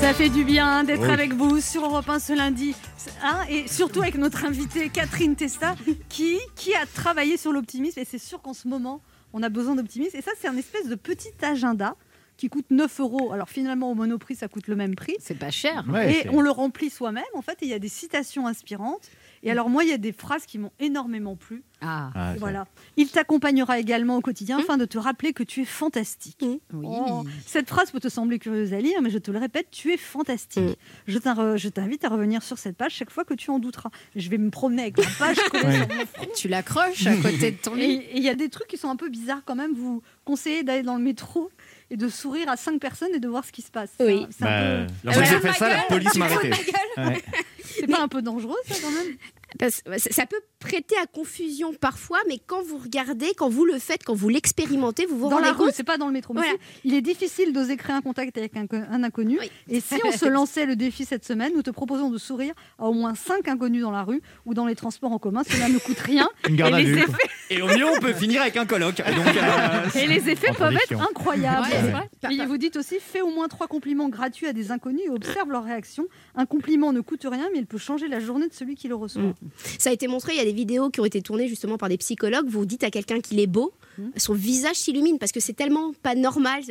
[0.02, 1.12] Ça fait du bien d'être Oui.
[1.12, 2.76] avec vous sur Europe 1 ce lundi.
[3.24, 5.76] Hein, et surtout avec notre invitée Catherine Testa,
[6.10, 8.00] qui, qui a travaillé sur l'optimisme.
[8.00, 9.02] Et c'est sûr qu'en ce moment,
[9.34, 10.18] on a besoin d'optimisme.
[10.18, 11.96] Et ça, c'est un espèce de petit agenda
[12.38, 13.34] qui coûte 9 euros.
[13.34, 15.16] Alors finalement, au Monoprix, ça coûte le même prix.
[15.20, 15.84] C'est pas cher.
[15.90, 19.10] Ouais, et on le remplit soi-même, en fait, et il y a des citations inspirantes.
[19.44, 21.64] Et alors, moi, il y a des phrases qui m'ont énormément plu.
[21.82, 22.68] Ah, Ah, voilà.
[22.98, 24.62] Il t'accompagnera également au quotidien Mmh.
[24.62, 26.38] afin de te rappeler que tu es fantastique.
[26.42, 26.60] oui.
[26.74, 29.94] Oh, cette phrase peut te sembler curieuse à lire, mais je te le répète, tu
[29.94, 30.62] es fantastique.
[30.64, 30.74] Mm.
[31.08, 33.92] Je t'in- Je t'invite à revenir sur cette page chaque fois que tu en douteras.
[34.16, 36.26] Je vais me promener avec la page front.
[36.36, 38.04] Tu l'accroches à côté de ton lit.
[38.14, 39.74] Il y a des trucs qui sont un peu bizarres quand même.
[39.74, 41.50] Vous conseillez d'aller dans le métro
[41.92, 43.92] et de sourire à cinq personnes et de voir ce qui se passe.
[44.00, 44.28] Oui.
[44.42, 45.34] un Bah, peu- La fois que Ouais.
[45.34, 46.52] j'ai fait ça, la police m'a arrêté.
[46.98, 47.24] ouais.
[47.64, 49.16] c'est pas un peu dangereux ça quand même?
[49.58, 53.80] Parce- ça ça peut prêter à confusion parfois, mais quand vous regardez, quand vous le
[53.80, 55.72] faites, quand vous l'expérimentez, vous vous Dans rendez la compte.
[55.74, 56.34] c'est pas dans le métro.
[56.34, 56.52] Voilà.
[56.84, 59.40] il est difficile d'oser créer un contact avec un, un inconnu.
[59.40, 59.50] Oui.
[59.70, 62.86] Et si on se lançait le défi cette semaine, nous te proposons de sourire à
[62.86, 65.44] au moins cinq inconnus dans la rue ou dans les transports en commun.
[65.50, 66.30] Cela ne coûte rien.
[66.50, 68.98] Une garde à et, les effets, Et au mieux, on peut finir avec un colloque.
[68.98, 71.68] Donc, euh, et les effets En peuvent être incroyables.
[71.68, 72.10] Ouais, vrai.
[72.32, 75.50] Et vous dites aussi, fais au moins trois compliments gratuits à des inconnus et observe
[75.50, 76.06] leur réaction.
[76.36, 78.96] Un compliment ne coûte rien, mais il peut changer la journée de celui qui le
[78.96, 79.22] reçoit.
[79.22, 79.34] Mm.
[79.78, 81.90] Ça a été montré, il y a des vidéos qui ont été tournées justement par
[81.90, 82.48] des psychologues.
[82.48, 84.12] Vous dites à quelqu'un qu'il est beau, Mhm.
[84.18, 86.62] son visage s'illumine parce que c'est tellement pas normal.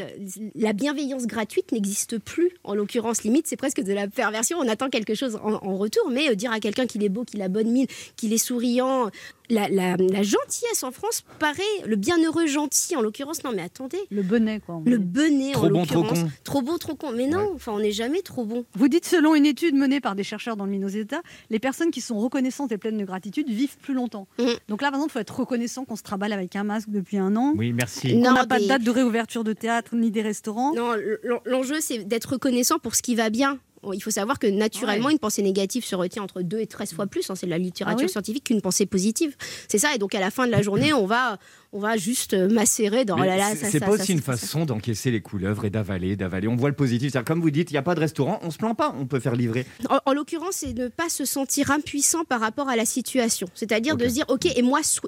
[0.54, 2.50] La bienveillance gratuite n'existe plus.
[2.64, 4.58] En l'occurrence, limite, c'est presque de la perversion.
[4.58, 7.24] On attend quelque chose en, en retour, mais euh, dire à quelqu'un qu'il est beau,
[7.24, 7.86] qu'il a bonne mine,
[8.16, 9.10] qu'il est souriant,
[9.50, 12.96] la, la- la gentillesse en France paraît le bienheureux gentil.
[12.96, 13.98] En l'occurrence, non, mais attendez.
[14.10, 14.80] Le bonnet, quoi.
[14.84, 16.22] Le benet, en Trop bon, trop l'occurrence.
[16.24, 16.30] con.
[16.44, 17.12] Trop beau, trop con.
[17.12, 18.64] Mais non, enfin, on n'est jamais trop bon.
[18.74, 22.00] Vous dites, selon une étude menée par des chercheurs dans le Minnesota, les personnes qui
[22.00, 24.26] sont reconnaissantes et pleines de gratitude vivent plus longtemps.
[24.38, 24.48] Mhm.
[24.68, 27.18] Donc là, par exemple, il faut être reconnaissant qu'on se traballe avec un masque depuis
[27.18, 27.54] un an.
[27.56, 28.14] Oui, merci.
[28.16, 30.74] On n'a pas de date de réouverture de théâtre ni des restaurants.
[30.74, 33.58] Non, l'en- l'enjeu, c'est d'être reconnaissant pour ce qui va bien.
[33.82, 36.92] Bon, Il faut savoir que naturellement, une pensée négative se retient entre 2 et 13
[36.94, 37.28] fois plus.
[37.30, 39.36] hein, c'est de la littérature Ah oui scientifique qu'une pensée positive.
[39.68, 39.94] C'est ça.
[39.94, 41.38] Et donc, à la fin de la journée, on va,
[41.72, 43.16] on va juste euh, macérer dans.
[43.16, 44.38] Mais oh c'est- ça, c'est ça, pas ça, aussi une ça, ça.
[44.38, 46.48] façon d'encaisser les couleuvres et d'avaler, d'avaler.
[46.48, 47.12] On voit le positif.
[47.12, 49.06] C'est-à-dire, Comme vous dites, il n'y a pas de restaurant, on se plaint pas, on
[49.06, 49.66] peut faire livrer.
[49.90, 53.48] En, en l'occurrence, c'est ne pas se sentir impuissant par rapport à la situation.
[53.54, 55.02] C'est-à-dire de se dire, ok, et moi, sur,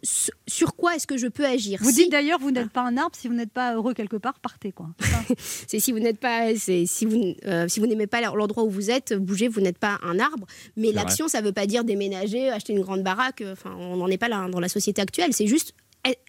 [0.47, 1.79] sur quoi est-ce que je peux agir?
[1.83, 4.17] Vous Si- dites d'ailleurs, vous n'êtes pas un arbre, si vous n'êtes pas heureux quelque
[4.17, 4.89] part, partez quoi.
[5.67, 8.71] C'est si vous n'êtes pas, c'est si vous euh, si vous n'aimez pas l'endroit où
[8.71, 10.47] vous êtes, bougez, vous n'êtes pas un arbre.
[10.77, 13.41] Mais C'est l'action, ça veut pas dire déménager, acheter une grande baraque.
[13.41, 15.33] euh, Enfin, on n'en est pas là hein, dans la société actuelle.
[15.33, 15.75] C'est juste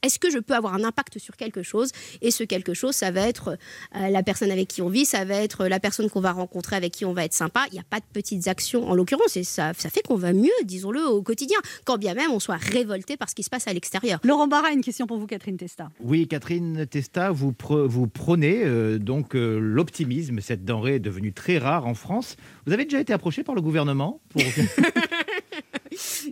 [0.04, 3.12] est-ce que je peux avoir un impact sur quelque chose Et ce quelque chose, ça
[3.12, 3.58] va être
[3.96, 6.76] euh, la personne avec qui on vit, ça va être la personne qu'on va rencontrer,
[6.76, 7.66] avec qui on va être sympa.
[7.72, 10.34] Il n'y a pas de petites actions en l'occurrence, et ça, ça fait qu'on va
[10.34, 13.68] mieux, disons-le, au quotidien, quand bien même on soit révolté par ce qui se passe
[13.68, 14.20] à l'extérieur.
[14.24, 15.90] Laurent Barra, une question pour vous, Catherine Testa.
[16.02, 20.42] Oui, Catherine Testa, vous, pre- vous prônez euh, donc euh, l'optimisme.
[20.42, 22.36] Cette denrée est devenue très rare en France.
[22.66, 24.42] Vous avez déjà été approché par le gouvernement pour...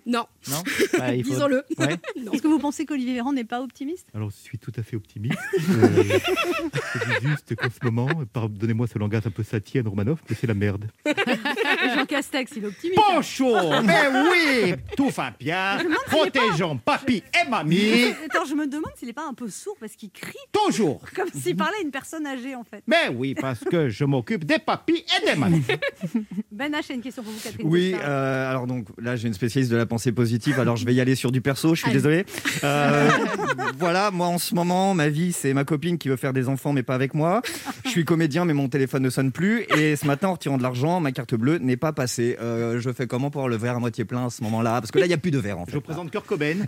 [0.10, 0.64] Non, Non
[0.98, 1.64] Bah, il faut- disons-le.
[1.78, 1.98] Ouais.
[2.34, 4.08] Est-ce que vous pensez qu'Olivier Véran n'est pas optimiste?
[4.16, 5.38] Alors, je suis tout à fait optimiste.
[5.80, 10.36] Euh, je dis juste qu'en ce moment, pardonnez-moi ce langage un peu satien, Romanov, mais
[10.36, 10.90] c'est la merde.
[11.84, 13.00] Jean Castex, il est optimiste.
[13.14, 19.08] Bonjour Mais oui Tout va bien Protégeons papy et mamie Attends, je me demande s'il
[19.08, 22.26] n'est pas un peu sourd parce qu'il crie Toujours comme s'il parlait à une personne
[22.28, 22.84] âgée en fait.
[22.88, 25.64] Mais oui, parce que je m'occupe des papis et des mamies.
[26.52, 29.34] Ben H a une question pour vous, Catherine Oui, euh, alors donc là j'ai une
[29.34, 31.90] spécialiste de la pensée positive, alors je vais y aller sur du perso, je suis
[31.90, 31.96] Allez.
[31.98, 32.26] désolé.
[32.66, 33.10] Euh,
[33.78, 36.74] voilà, moi en ce moment, ma vie c'est ma copine qui veut faire des enfants
[36.74, 37.42] mais pas avec moi.
[37.86, 40.64] Je suis comédien mais mon téléphone ne sonne plus et ce matin en retirant de
[40.64, 42.38] l'argent, ma carte bleue n'est pas passée.
[42.42, 44.82] Euh, je fais comment pour avoir le verre à moitié plein à ce moment-là?
[44.82, 45.78] Parce que là il n'y a plus de verre en Je fait.
[45.78, 46.58] vous présente Kurt Cobain.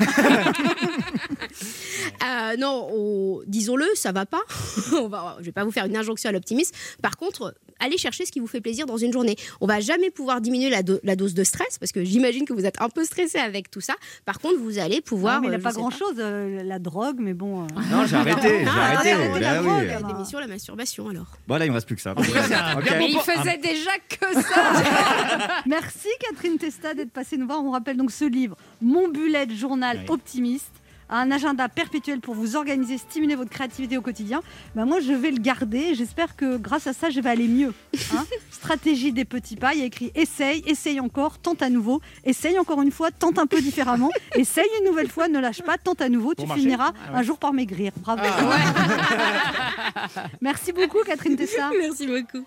[2.23, 4.41] Euh, non, on- disons-le, ça va pas.
[4.93, 6.73] on va, je vais pas vous faire une injonction à l'optimisme.
[7.01, 9.35] Par contre, allez chercher ce qui vous fait plaisir dans une journée.
[9.59, 12.53] On va jamais pouvoir diminuer la, do- la dose de stress parce que j'imagine que
[12.53, 13.95] vous êtes un peu stressé avec tout ça.
[14.25, 15.35] Par contre, vous allez pouvoir.
[15.35, 17.63] Ouais, mais il euh, n'a je pas sais grand chose, la drogue, mais bon.
[17.63, 19.11] euh, Non, j'ai arrêté, j'ai Ah, arrêté.
[19.13, 19.89] arrêtez la drogue, oui.
[19.89, 21.27] euh, L'émission, la masturbation alors.
[21.47, 22.13] Voilà, il me reste plus que ça.
[22.17, 22.83] c'est un Ok.
[22.83, 25.61] bien Mais il bon- faisait déjà que ça.
[25.65, 27.63] Merci Catherine Testa d'être passée nous voir.
[27.63, 30.05] On rappelle donc ce livre, Mon bullet journal Oui.
[30.13, 30.71] optimiste.
[31.13, 34.41] Un agenda perpétuel pour vous organiser, stimuler votre créativité au quotidien.
[34.75, 35.93] Bah moi, je vais le garder.
[35.93, 37.73] J'espère que grâce à ça, je vais aller mieux.
[38.15, 38.23] hein.
[38.51, 39.73] Stratégie des petits pas.
[39.73, 42.01] Il y a écrit essaye, essaye encore, tente à nouveau.
[42.23, 44.09] Essaye encore une fois, tente un peu différemment.
[44.35, 46.33] Essaye une nouvelle fois, ne lâche pas, tente à nouveau.
[46.33, 47.19] Tu marcher finiras Ah ouais.
[47.19, 47.91] un jour par maigrir.
[47.97, 48.21] Bravo.
[50.41, 51.71] Merci beaucoup, Catherine Tessa.
[51.77, 52.45] Merci beaucoup.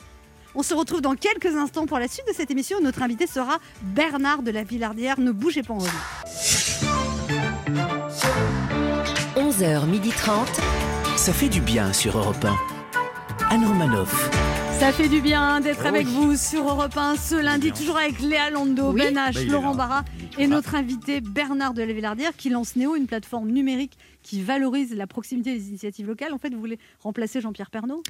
[0.54, 2.78] On se retrouve dans quelques instants pour la suite de cette émission.
[2.80, 5.18] Notre invité sera Bernard de la Villardière.
[5.20, 5.90] Ne bougez pas en revue.
[9.58, 10.60] 11h30.
[11.16, 13.54] Ça fait du bien sur Europe 1.
[13.54, 14.43] Anne Romanoff.
[14.80, 18.20] Ça fait du bien d'être Oh avec vous sur Europe 1 ce lundi, toujours avec
[18.20, 19.00] Léa Lando, Oui.
[19.00, 19.74] Ben H, Bah, est Laurent.
[19.74, 20.04] Barra
[20.36, 24.94] et notre invité Bernard de la Villardière qui lance Néo, une plateforme numérique qui valorise
[24.94, 26.32] la proximité des initiatives locales.
[26.34, 28.02] En fait, vous voulez remplacer Jean-Pierre Pernaud?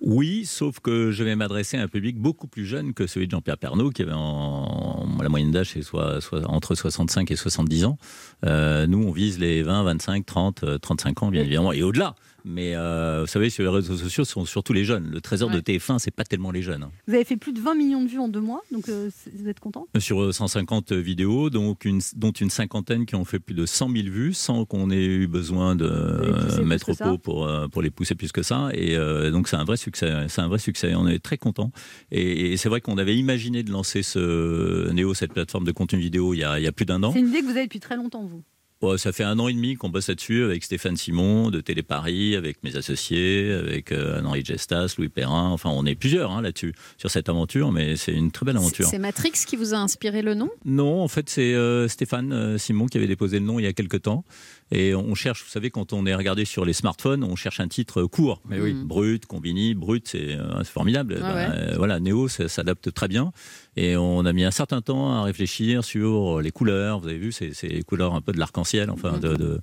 [0.00, 3.30] Oui, sauf que je vais m'adresser à un public beaucoup plus jeune que celui de
[3.32, 7.84] Jean-Pierre Pernaud, qui avait en, la moyenne d'âge c'est soit, soit entre 65 et 70
[7.84, 7.98] ans.
[8.44, 12.14] Euh, nous, on vise les 20, 25, 30, euh, 35 ans, bien évidemment, et au-delà.
[12.44, 15.08] Mais euh, vous savez, sur les réseaux sociaux, ce sont surtout les jeunes.
[15.10, 15.60] Le trésor de Ouais.
[15.62, 16.82] TF1, c'est pas tellement les jeunes.
[16.84, 16.90] hein.
[17.06, 19.48] Vous avez fait plus de 20 millions de vues en deux mois, donc euh, vous
[19.48, 19.86] êtes content?
[19.98, 24.08] Sur 150 vidéos, donc une, dont une cinquantaine qui ont fait plus de 100 000
[24.08, 27.90] vues, sans qu'on ait eu besoin de euh, mettre au pot pour, euh, pour les
[27.90, 28.68] pousser plus que ça.
[28.72, 30.10] Et euh, donc c'est un vrai succès.
[30.28, 30.94] C'est un vrai succès.
[30.94, 31.70] On est très content.
[32.10, 35.98] Et, et c'est vrai qu'on avait imaginé de lancer ce Néo, cette plateforme de contenu
[36.00, 37.12] vidéo, il y a, il y a plus d'un an.
[37.12, 38.42] C'est une idée que vous avez depuis très longtemps, vous.
[38.82, 41.82] Ouais, ça fait un an et demi qu'on bosse là-dessus avec Stéphane Simon de Télé
[41.82, 45.50] Paris, avec mes associés, avec euh, Anne-Henri Gestas, Louis Perrin.
[45.50, 48.86] Enfin, on est plusieurs hein, là-dessus, sur cette aventure, mais c'est une très belle aventure.
[48.86, 50.48] C'est Matrix qui vous a inspiré le nom?
[50.64, 53.68] Non, en fait, c'est euh, Stéphane euh, Simon qui avait déposé le nom il y
[53.68, 54.24] a quelques temps.
[54.72, 57.66] Et on cherche, vous savez, quand on est regardé sur les smartphones, on cherche un
[57.66, 58.40] titre court.
[58.48, 58.72] Mais oui.
[58.72, 58.84] Mhm.
[58.86, 61.18] Brut, Combini, Brut, c'est euh, formidable.
[61.20, 61.56] Ah Ben, ouais.
[61.72, 63.32] euh, voilà, Néo ça s'adapte très bien.
[63.76, 67.00] Et on a mis un certain temps à réfléchir sur les couleurs.
[67.00, 69.60] Vous avez vu, c'est les couleurs un peu de l'arc-en-ciel, enfin, de, de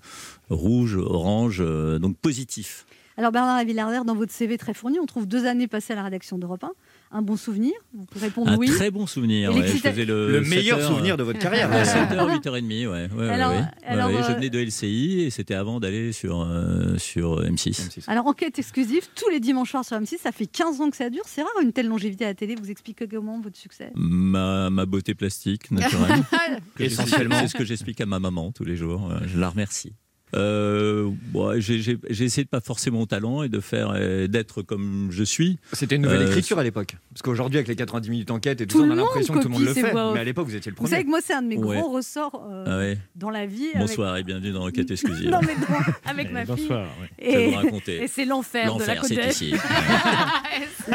[0.50, 2.86] rouge, orange, euh, donc positif.
[3.18, 6.04] Alors Bernard Villardière, dans votre CV très fourni, on trouve deux années passées à la
[6.04, 6.72] rédaction d'Europe 1.
[7.10, 8.68] Un bon souvenir Vous pouvez répondre Un oui.
[8.68, 9.56] très bon souvenir.
[9.56, 9.66] Ouais.
[9.66, 11.72] Je faisais le, Le meilleur 7 heures, souvenir de votre carrière.
[11.72, 12.86] À 7h, 8h30, ouais.
[12.88, 13.62] ouais, ouais, Alors- ouais.
[13.86, 17.42] alors, Ouais, ouais, euh, Je venais de LCI et c'était avant d'aller sur, euh, sur
[17.42, 18.04] M6.
[18.08, 21.10] Alors, enquête exclusive, tous les dimanches soirs sur M6, ça fait 15 ans que ça
[21.10, 21.24] dure.
[21.28, 22.56] C'est rare une telle longévité à la télé.
[22.56, 23.92] Vous expliquez comment votre succès?
[23.96, 26.24] Ma, ma beauté plastique naturelle.
[26.80, 27.36] Essentiellement.
[27.40, 29.10] C'est ce que j'explique à ma maman tous les jours.
[29.12, 29.94] Euh, Je la remercie.
[30.36, 33.94] Euh, bon, j'ai j'ai- j'ai essayé de pas forcer mon talent et de faire
[34.28, 35.58] d'être comme je suis.
[35.74, 36.98] C'était une nouvelle Euh, écriture à l'époque.
[37.14, 39.48] Parce qu'aujourd'hui, avec les 90 minutes enquête et tout, Tout on a l'impression que tout
[39.48, 39.90] le monde le fait.
[39.92, 40.12] voix.
[40.14, 41.04] Mais à l'époque, vous étiez le Vous savez premier.
[41.06, 41.78] que moi, c'est un de mes Ouais.
[41.80, 42.98] gros ressorts euh, Ah ouais.
[43.16, 43.68] dans la vie.
[43.74, 45.30] avec- Bonsoir et bienvenue dans Enquête exclusive.
[45.30, 46.56] Non, mais dans- avec ma fille.
[46.56, 46.88] Bonsoir.
[47.02, 47.08] oui.
[47.20, 47.96] Je vais Et, vous raconter.
[48.04, 49.58] et c'est l'enfer de la Côte d'Azur.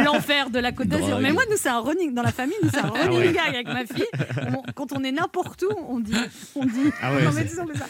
[0.04, 1.18] L'enfer de la Côte d'Azur.
[1.20, 2.54] Mais moi, nous, c'est un running dans la famille.
[2.62, 3.32] Nous, c'est un running ouais.
[3.32, 4.06] gag avec ma fille.
[4.48, 6.12] On- quand on est n'importe où, on dit,
[6.54, 6.70] on dit.
[7.00, 7.86] Ah ouais, non, mais c'est- disons ça.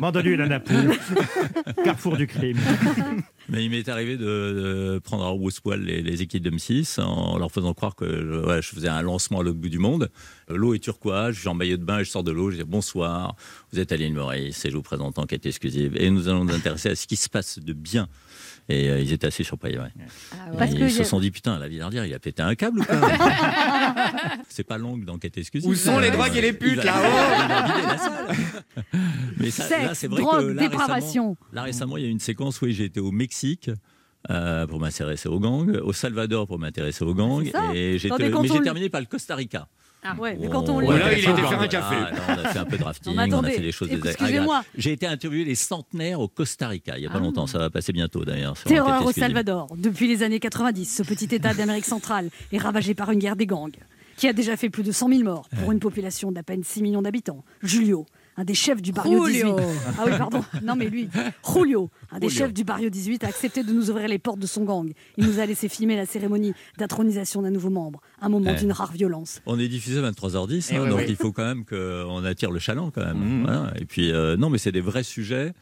[0.00, 0.73] Mandonu et Napoule.
[1.84, 2.58] Carrefour du crime.
[3.48, 7.36] Mais il m'est arrivé de, de prendre à rebrousse-poil les, les équipes de M6 en
[7.38, 10.10] leur faisant croire que je, ouais, je faisais un lancement à l'autre bout du monde.
[10.50, 12.50] Euh, L'eau est turquoise, je suis en maillot de bain et je sors de l'eau.
[12.50, 13.36] Je dis bonsoir,
[13.72, 15.94] vous êtes à l'île Maurice et je vous présente Enquête exclusive.
[15.96, 18.08] Et nous allons nous intéresser à ce qui se passe de bien.
[18.70, 19.76] Et euh, ils étaient assez surpris.
[19.76, 19.88] Ouais.
[20.56, 22.84] Parce ils que se sont dit putain, la Villardière, il a pété un câble ou
[22.84, 22.96] quoi
[24.48, 25.68] C'est pas l'angle d'enquête exclusive.
[25.68, 28.14] Où sont les Euh, drogues et les putes, là-haut.
[29.38, 31.30] Mais ça, Sexe, là, c'est vrai drogue, que là, dépravation.
[31.30, 33.33] récemment- Là récemment, il y a une séquence où j'ai été au Mexique.
[34.30, 37.74] Euh, pour m'intéresser au gang, au Salvador pour m'intéresser au gang, C'est ça.
[37.74, 39.68] et j'ai mais terminé par le Costa Rica.
[40.06, 40.86] Ah ouais, mais On- quand on lit.
[40.86, 41.94] Voilà, il était Voilà, faire un café.
[41.94, 43.88] là, on a fait un peu de rafting, Non, mais on a fait des choses
[43.90, 44.56] excusez-moi.
[44.58, 44.66] agréables.
[44.76, 47.20] J'ai été interviewé les centenaires au Costa Rica il y a pas Ah.
[47.20, 48.54] longtemps, ça va passer bientôt d'ailleurs.
[48.64, 49.12] Terreur au.
[49.12, 49.68] Salvador.
[49.78, 53.46] Depuis les années 90, ce petit État d'Amérique centrale est ravagé par une guerre des
[53.46, 53.72] gangs
[54.18, 56.82] qui a déjà fait plus de 100 000 morts pour une population d'à peine 6
[56.82, 57.42] millions d'habitants.
[57.62, 58.04] Julio,
[58.36, 59.56] un des chefs du barrio Julio.
[59.56, 59.68] 18.
[59.98, 60.44] Ah oui, pardon.
[60.62, 61.08] Non, mais lui,
[61.46, 62.44] Julio, un des Julio.
[62.46, 64.92] chefs du barrio 18, a accepté de nous ouvrir les portes de son gang.
[65.16, 68.00] Il nous a laissé filmer la cérémonie d'intronisation d'un nouveau membre.
[68.20, 68.56] Un moment Ouais.
[68.58, 69.40] d'une rare violence.
[69.46, 72.58] On est diffusé à 23h10, Eh hein, donc il faut quand même qu'on attire le
[72.58, 73.18] chaland quand même.
[73.18, 73.42] Mhm.
[73.44, 73.72] Voilà.
[73.80, 75.52] Et puis, euh, non, mais c'est des vrais sujets.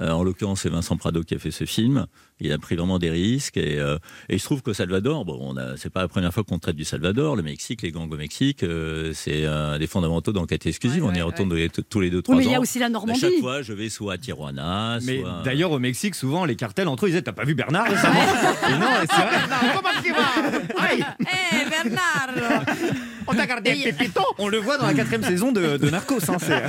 [0.00, 2.06] Euh, en l'occurrence, c'est Vincent Prado qui a fait ce film.
[2.40, 3.56] Il a pris vraiment des risques.
[3.56, 3.96] Et, euh,
[4.28, 6.84] et il se trouve qu'au Salvador, bon, c'est pas la première fois qu'on traite du
[6.84, 7.34] Salvador.
[7.36, 11.02] Le Mexique, les gangs au Mexique, euh, c'est un des fondamentaux d'enquête exclusive.
[11.04, 12.54] Ouais, on y ouais, retourne tous les- tous les deux, Oui, trois mais il y
[12.54, 12.62] a ans.
[12.62, 13.20] aussi la À Normandie.
[13.20, 15.42] chaque fois, je vais soit à Tijuana, Mais soit...
[15.44, 18.20] d'ailleurs, au Mexique, souvent, les cartels entre eux, ils disaient T'as pas vu Bernard récemment
[18.68, 20.36] Et non, c'est vrai.
[21.20, 22.64] Eh, Bernard
[23.28, 24.20] On t'a gardé un pépito.
[24.38, 26.18] On le voit dans la quatrième saison de, de Narcos.
[26.30, 26.62] hein, c'est-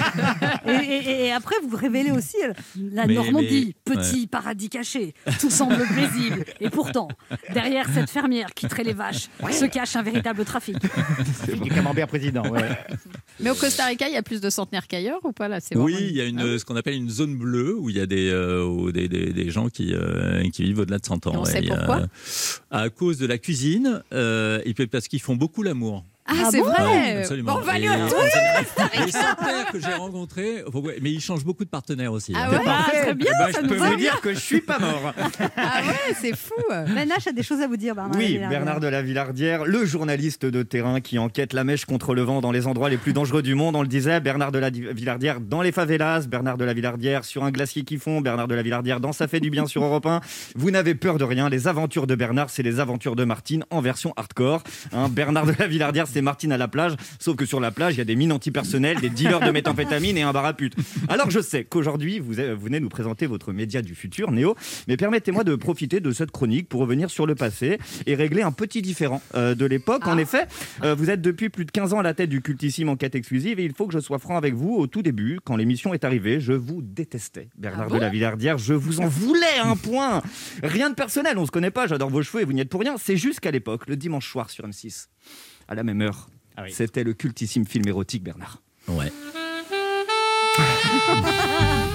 [0.68, 2.54] Et, et- et après, vous révélez aussi euh,
[2.94, 5.14] la Mais- Normandie, mais- petit paradis caché.
[5.40, 6.46] Tout semble paisible.
[6.62, 7.08] Et pourtant,
[7.54, 10.78] derrière cette fermière qui traite les vaches, se cache un véritable trafic.
[11.64, 12.48] Du camembert président.
[12.50, 12.70] ouais.
[13.40, 15.76] Mais au Costa Rica, il y a plus de centenaires qu'ailleurs ou pas là c'est
[15.78, 18.00] Oui, il y a une, Ah ce qu'on appelle une zone bleue où il y
[18.00, 21.28] a des, euh, où des, des, des gens qui, euh, qui vivent au-delà de 100
[21.28, 21.34] ans.
[21.34, 22.02] Et on sait a- pourquoi
[22.72, 26.04] À cause de la cuisine euh, et puis parce qu'ils font beaucoup l'amour.
[26.28, 27.54] Ah, Ah c'est bon vrai Absolument.
[27.54, 28.08] Bon, on va Et- aller au
[29.06, 30.64] Les centenaires que j'ai rencontrés,
[31.02, 32.34] mais ils changent beaucoup de partenaires aussi.
[32.36, 32.52] Ah hein.
[32.52, 34.12] ouais Ah, très bien, Eh ben, ça je nous peux va vous bien.
[34.12, 35.14] dire que je suis pas mort.
[35.58, 38.16] Ah ouais, c'est fou H a des choses à vous dire, Bernard.
[38.18, 38.40] Oui.
[38.50, 42.42] Bernard de la Villardière, le journaliste de terrain qui enquête la mèche contre le vent
[42.42, 43.76] dans les endroits les plus dangereux du monde.
[43.76, 47.26] On le disait, Bernard de la Di- Villardière dans les favelas, Bernard de la Villardière
[47.26, 49.84] sur un glacier qui fond, Bernard de la Villardière dans Ça fait du bien sur
[49.84, 50.22] Europe 1.
[50.56, 51.50] Vous n'avez peur de rien.
[51.50, 54.64] Les aventures de Bernard, c'est les aventures de Martine en version hardcore.
[54.94, 57.98] Hein, Bernard de la Villardière, Martine à la plage, sauf que sur la plage, il
[57.98, 60.76] y a des mines antipersonnelles, des dealers de méthamphétamine et un bar à putes.
[61.10, 64.56] Alors je sais qu'aujourd'hui, vous, venez nous présenter votre média du futur, Néo,
[64.88, 68.52] mais permettez-moi de profiter de cette chronique pour revenir sur le passé et régler un
[68.52, 70.08] petit différent euh, de l'époque.
[70.08, 70.48] En effet,
[70.84, 73.60] euh, vous êtes depuis plus de 15 ans à la tête du cultissime Enquête exclusive
[73.60, 74.76] et il faut que je sois franc avec vous.
[74.76, 77.50] Au tout début, quand l'émission est arrivée, je vous détestais.
[77.58, 80.22] Bernard de la Villardière, je vous en voulais un point.
[80.64, 82.82] Rien de personnel, on se connaît pas, j'adore vos cheveux et vous n'y êtes pour
[82.82, 82.96] rien.
[82.98, 85.08] C'est juste qu'à l'époque, le dimanche soir sur M6,
[85.68, 86.72] à la même heure, Ah oui.
[86.72, 88.62] c'était le cultissime film érotique Bernard.
[88.88, 89.12] Ouais.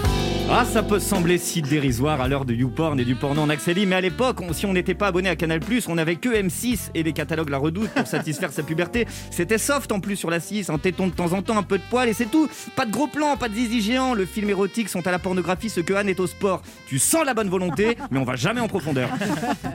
[0.63, 3.75] Ah, ça peut sembler si dérisoire à l'heure de YouPorn et du porno en accès
[3.75, 5.59] libre, mais à l'époque, on- si on n'était pas abonné à Canal+,
[5.89, 9.09] on n'avait que M6 et les catalogues La Redoute pour satisfaire sa puberté.
[9.33, 11.79] C'était soft en plus sur la 6, un téton de temps en temps, un peu
[11.79, 12.49] de poil et c'est tout.
[12.77, 14.15] Pas de gros plans, pas de zizi géant.
[14.15, 16.63] Le film érotique sont à la pornographie ce que Anne est au sport.
[16.87, 19.09] Tu sens la bonne volonté, mais on va jamais en profondeur.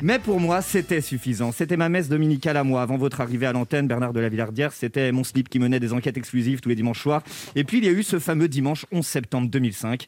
[0.01, 1.51] Mais pour moi, c'était suffisant.
[1.51, 2.81] C'était ma messe dominicale à moi.
[2.81, 5.91] Avant votre arrivée à l'antenne, Bernard de la Villardière, c'était mon slip qui menait des
[5.91, 7.23] enquêtes exclusives tous les dimanches soirs.
[7.57, 10.07] Et puis, il y a eu ce fameux dimanche 11 septembre 2005.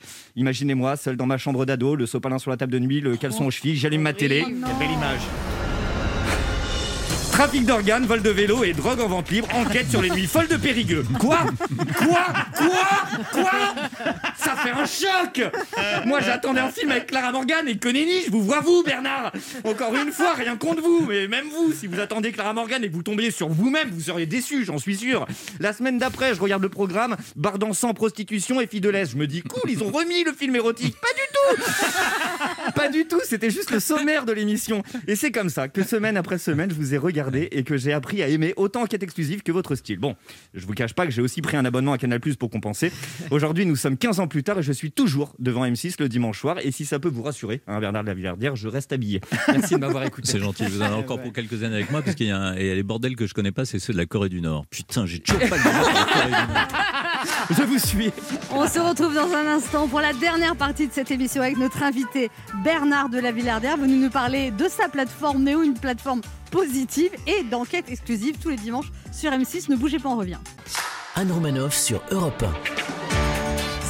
[0.70, 3.48] Imaginez-moi, seul dans ma chambre d'ado, le sopalin sur la table de nuit, le caleçon
[3.48, 4.44] aux chevilles, j'allume ma télé.
[4.44, 5.22] Quelle belle image.
[7.40, 10.50] Trafic d'organes, vol de vélo et drogue en vente libre, enquête sur les nuits folles
[10.50, 11.06] de Périgueux.
[11.22, 11.46] Quoi?
[11.98, 12.26] Quoi?
[12.54, 13.32] Quoi?
[13.32, 13.52] Quoi?
[14.36, 15.50] Ça fait un choc
[16.06, 19.32] Moi j'attendais un film avec Clara Morgan et que je vous vois vous Bernard
[19.64, 22.90] Encore une fois, rien contre vous, mais même vous, si vous attendez Clara Morgan et
[22.90, 25.26] que vous tombiez sur vous-même, vous seriez déçu, j'en suis sûr.
[25.62, 28.92] La semaine d'après, je regarde le programme, bar dansant, prostitution et filles de.
[28.92, 30.98] Je me dis, cool, ils ont remis le film érotique.
[31.00, 34.84] Pas du tout Pas du tout, c'était juste le sommaire de l'émission.
[35.08, 37.94] Et c'est comme ça que semaine après semaine, je vous ai regardé et que j'ai
[37.94, 40.00] appris à aimer autant Enquête exclusive que votre style.
[40.00, 40.16] Bon,
[40.54, 42.92] je vous cache pas que j'ai aussi pris un abonnement à Canal Plus pour compenser.
[43.32, 46.40] Aujourd'hui, nous sommes 15 ans plus tard et je suis toujours devant M6 le dimanche
[46.40, 46.58] soir.
[46.64, 49.20] Et si ça peut vous rassurer, hein, Bernard de la Villardière, je reste habillé.
[49.50, 50.32] Merci de m'avoir écouté.
[50.32, 52.54] C'est gentil, vous en avez encore pour quelques années avec moi, parce qu'il y a
[52.54, 54.66] les bordels que je connais pas, c'est ceux de la Corée du Nord.
[54.68, 56.68] Putain, j'ai toujours pas le de la Corée du Nord.
[57.58, 58.12] Je vous suis.
[58.52, 61.82] On se retrouve dans un instant pour la dernière partie de cette émission avec notre
[61.82, 62.30] invité
[62.64, 66.22] Bernard de la Villardière, venu nous parler de sa plateforme Néo, une plateforme
[66.52, 69.70] positive et d'enquête exclusive tous les dimanches sur M6.
[69.72, 70.38] Ne bougez pas, on revient.
[71.16, 72.46] Anne Romanoff sur Europe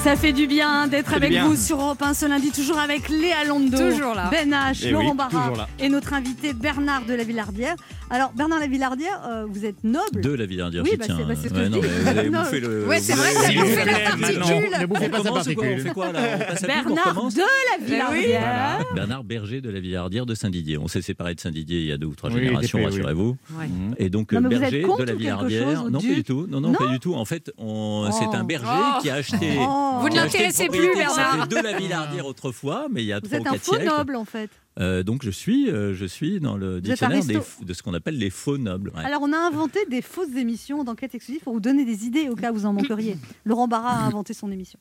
[0.03, 1.45] Ça fait du bien d'être avec bien.
[1.45, 4.29] vous sur Europe 1 ce lundi, toujours avec Léa Londo, Toujours là.
[4.31, 7.75] Ben H, Eh Laurent oui, Barra et notre invité Bernard de la Villardière.
[8.11, 10.21] Alors, Bernard de la Villardière, euh, vous êtes noble.
[10.21, 11.17] De la Villardière, Oui, bah, tiens.
[11.19, 11.87] c'est- bah, c'est ce que Ouais, je non, dis.
[11.87, 12.87] vous avez bouffé le.
[12.87, 14.71] Ouais, c'est vous vrai, avez- vous bouffé plaît, la particule.
[14.81, 15.79] Ne bouffez On pas sa quoi On particule.
[15.81, 18.85] fait quoi là On passe à pub, on Bernard recommence de la Villardière.
[18.95, 20.77] Bernard Berger de la Villardière de Saint-Didier.
[20.79, 22.85] On s'est séparé de Saint-Didier il y a deux ou trois Oui, générations, oui.
[22.85, 23.37] rassurez-vous.
[23.59, 23.65] Ouais.
[23.97, 25.83] Et donc Non, vous Berger de la ou quelque chose, Villardière.
[25.85, 26.47] au Non, pas du tout.
[26.49, 27.13] Non, non, pas du tout.
[27.13, 28.07] En fait, on...
[28.09, 28.11] Oh.
[28.11, 29.01] c'est un berger Oh.
[29.01, 29.57] qui a acheté.
[29.59, 29.97] Oh.
[30.01, 31.47] Vous ne l'intéressez plus, Bernard.
[31.47, 33.77] de la Villardière autrefois, mais il y a Vous trois ou êtes un quatre faux
[33.97, 34.49] noble en fait.
[34.79, 38.17] Euh, donc je suis, euh, je suis dans le dictionnaire des de ce qu'on appelle
[38.17, 38.91] les faux nobles.
[38.95, 39.03] ouais.
[39.03, 42.35] Alors, on a inventé des fausses émissions d'enquête exclusive pour vous donner des idées au
[42.35, 43.17] cas où vous en manqueriez.
[43.45, 44.79] Laurent Barra a inventé son émission.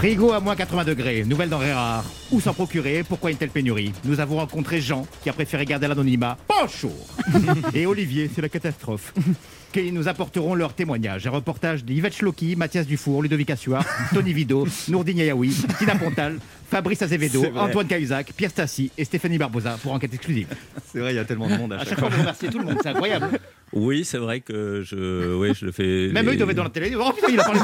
[0.00, 2.06] Frigo à moins 80 degrés, nouvelle denrée rare.
[2.32, 3.04] Où s'en procurer?
[3.06, 3.92] Pourquoi une telle pénurie?
[4.04, 6.38] Nous avons rencontré Jean qui a préféré garder l'anonymat.
[6.48, 6.90] Bonjour
[7.74, 9.12] Et Olivier, c'est la catastrophe.
[9.74, 11.26] Qui nous apporteront leurs témoignages.
[11.26, 13.84] Un reportage d'Yvette Schlocky, Mathias Dufour, Ludovic Assoir,
[14.14, 16.38] Tony Vido, Nourdine Yaoui, Tina Pontal,
[16.70, 17.44] Fabrice Azevedo.
[17.56, 20.46] Antoine Cahuzac, Pierre Stassi et Stéphanie Barbosa pour enquête exclusive.
[20.86, 22.08] C'est vrai, il y a tellement de monde à À chaque fois.
[22.08, 23.28] fois, vous remerciez tout le monde, c'est incroyable.
[23.72, 26.08] Oui, c'est vrai que je, oui, je le fais.
[26.12, 26.94] Même eux, ils doivent être dans la télé.
[26.96, 27.60] Oh putain, il a parlé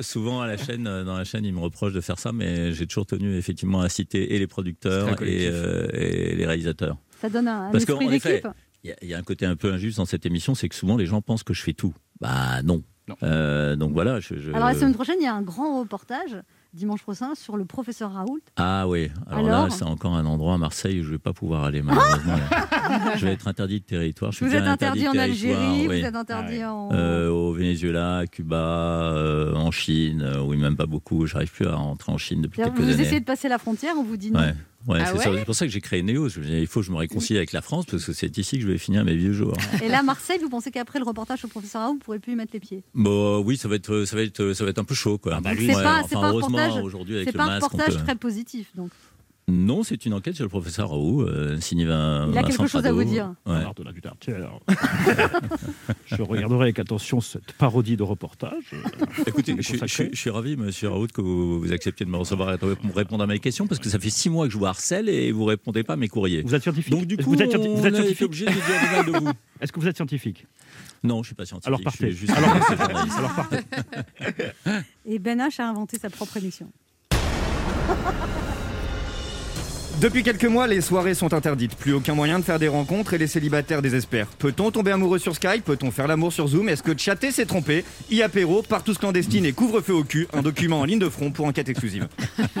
[0.02, 2.72] Souvent à la chaîne, euh, dans la chaîne, ils me reprochent de faire ça, mais
[2.72, 6.96] j'ai toujours tenu effectivement à citer et les producteurs et, euh, et les réalisateurs.
[7.20, 8.48] Ça donne un, un Parce esprit qu'en effet, d'équipe.
[8.82, 10.68] Il y, a- il y a un côté un peu injuste dans cette émission, c'est
[10.68, 11.92] que souvent les gens pensent que je fais tout.
[12.20, 12.82] Bah non.
[13.08, 13.16] Non.
[13.22, 14.20] Euh, donc voilà.
[14.20, 16.34] Je, je- Alors, la semaine prochaine, il y a un grand reportage,
[16.72, 18.40] dimanche prochain, sur le professeur Raoult.
[18.56, 19.10] Ah oui.
[19.26, 21.82] Alors, Alors là, c'est encore un endroit à Marseille où je vais pas pouvoir aller
[21.82, 22.36] malheureusement.
[23.16, 24.30] je vais être interdit de territoire.
[24.32, 26.00] Je suis Vous êtes interdit en Algérie, oui.
[26.00, 26.90] vous êtes interdit en.
[26.92, 31.26] Euh, au Venezuela, à Cuba, euh, en Chine, euh, oui, même pas beaucoup.
[31.26, 33.02] J'arrive plus à rentrer en Chine depuis quelques vous années.
[33.02, 34.40] essayez de passer la frontière, on vous dit non.
[34.40, 34.54] Ouais,
[34.86, 36.28] ouais, Ah c'est ouais pour ça que j'ai créé Néo.
[36.28, 38.68] Il faut que je me réconcilie avec la France parce que c'est ici que je
[38.68, 39.54] vais finir mes vieux jours.
[39.82, 42.32] Et là, Marseille, vous pensez qu'après le reportage le professeur Raoult, vous ne pourrez plus
[42.32, 42.82] y mettre les pieds?
[42.94, 45.34] Bon, oui, ça va être, ça va être, ça va être un peu chaud, quoi.
[45.36, 47.38] Ah bah, c'est Ouais, pas, enfin, c'est pas un heureusement, reportage, aujourd'hui avec c'est le
[47.38, 48.68] pas un masque, on reportage peut- très positif.
[48.74, 48.90] Donc.
[49.50, 52.70] Non, c'est une enquête sur le professeur Raoult, euh, signé Vin- Il a Vincent quelque
[52.70, 53.34] chose à vous dire.
[53.46, 53.64] Ouais.
[56.06, 58.72] Je regarderai avec attention cette parodie de reportage.
[59.26, 60.04] Écoutez, je, suis- je consacré.
[60.06, 62.76] suis- je suis ravi, monsieur Raoult, que vous, vous acceptiez de me recevoir et de
[62.84, 65.08] me répondre à mes questions parce que ça fait six mois que je vous harcèle
[65.08, 66.42] et vous répondez pas à mes courriers.
[66.42, 69.06] Vous êtes scientifique Donc, du coup, vous êtes, vous scientifique obligé de dire du mal
[69.06, 69.30] de vous.
[69.60, 70.46] Est-ce que vous êtes scientifique
[71.02, 71.66] Non, je suis pas scientifique.
[71.68, 72.06] Alors je partez.
[72.12, 72.50] suis juste Alors.
[73.18, 73.58] Alors partez.
[75.06, 76.70] Et Ben H a inventé sa propre émission.
[80.00, 81.74] Depuis quelques mois, les soirées sont interdites.
[81.76, 84.28] Plus aucun moyen de faire des rencontres et les célibataires désespèrent.
[84.38, 85.62] Peut-on tomber amoureux sur Skype?
[85.62, 86.70] Peut-on faire l'amour sur Zoom?
[86.70, 90.26] Est-ce que chatter s'est trompé I-apéro, partous clandestine et couvre-feu au cul.
[90.32, 92.08] Un document en ligne de front pour enquête exclusive.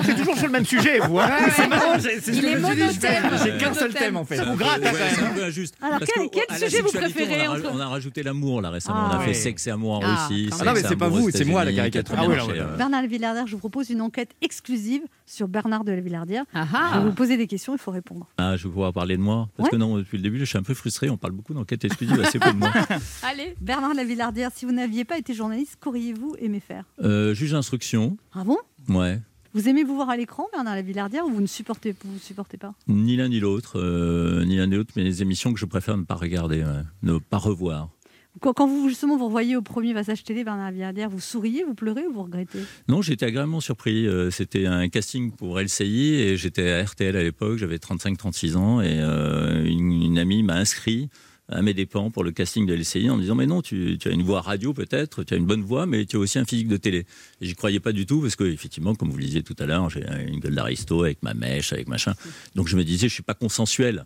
[0.04, 1.18] C'est toujours sur le même sujet, vous.
[1.18, 4.36] hein C'est marrant, c'est ce J'ai qu'un seul thème en fait.
[4.36, 5.74] Ça vous gratte, Ouais, injuste.
[5.80, 8.98] Alors, Parce quel- sujet vous préférez on a, entre- on a rajouté l'amour là récemment.
[9.00, 9.34] Ah, on a fait ouais.
[9.34, 10.50] sexe et amour en Ah, Russie.
[10.60, 12.14] Ah non, mais c'est pas vous, c'est moi, la caricature.
[12.18, 12.38] Ah ouais.
[12.38, 12.58] ouais.
[12.76, 16.44] Bernard Villardière, je vous propose une enquête exclusive sur Bernard de la Villardière.
[16.54, 16.76] Ah Je
[17.08, 17.12] ah.
[17.30, 18.26] Vous poser des questions, il faut répondre.
[18.38, 19.48] Ah, je vais pouvoir parler de moi.
[19.56, 19.70] Parce Ouais.
[19.72, 21.08] que non, depuis le début, je suis un peu frustré.
[21.10, 22.72] On parle beaucoup d'enquête exclusive, assez peu de moi.
[23.22, 23.54] Allez.
[23.60, 26.84] Bernard de la Villardière, si vous n'aviez pas été journaliste, qu'auriez-vous aimé faire?
[27.02, 28.56] Euh, juge d'instruction, Ah bon?
[28.88, 29.20] Ouais.
[29.52, 32.18] Vous aimez vous voir à l'écran, Bernard de la Villardière, ou vous ne supportez, vous
[32.20, 32.72] supportez pas?
[32.88, 35.96] Ni l'un ni l'autre, euh, ni l'un ni l'autre, mais les émissions que je préfère
[35.96, 36.82] ne pas regarder, ouais.
[37.02, 37.90] ne pas revoir.
[38.38, 42.06] Quand, vous justement vous revoyez au premier Passage Télé, Bernard Villardière, vous souriez, vous pleurez
[42.06, 42.60] ou vous regrettez?
[42.88, 44.06] Non, j'étais agréablement surpris.
[44.06, 48.80] Euh, C'était un casting pour LCI et j'étais à RTL à l'époque, j'avais 35-36 ans
[48.80, 51.08] et euh, une, amie m'a inscrit
[51.48, 54.10] à mes dépens pour le casting de LCI en me disant mais non tu, as
[54.10, 56.68] une voix radio peut-être tu as une bonne voix mais tu as aussi un physique
[56.68, 57.06] de télé.
[57.40, 59.66] Et j'y croyais pas du tout parce que effectivement comme vous le disiez tout à
[59.66, 62.14] l'heure j'ai une gueule d'aristo avec ma mèche avec machin.
[62.54, 64.04] Donc je me disais je suis pas consensuel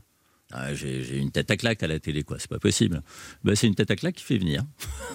[0.56, 2.36] Ah, j'ai une tête à claque à la télé quoi.
[2.38, 3.02] C'est pas possible.
[3.42, 4.62] Ben, c'est une tête à claque qui fait venir.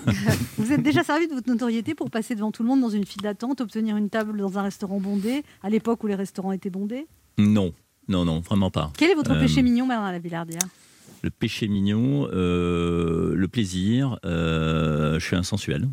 [0.57, 3.05] Vous êtes déjà servi de votre notoriété pour passer devant tout le monde dans une
[3.05, 6.69] file d'attente, obtenir une table dans un restaurant bondé, à l'époque où les restaurants étaient
[6.69, 7.07] bondés?
[7.37, 7.73] Non.
[8.09, 8.91] Non non vraiment pas.
[8.97, 10.61] Quel est votre Euh, péché mignon, Bernard de la Villardière
[11.21, 15.87] Le péché mignon, euh, le plaisir, euh, je suis insensuel.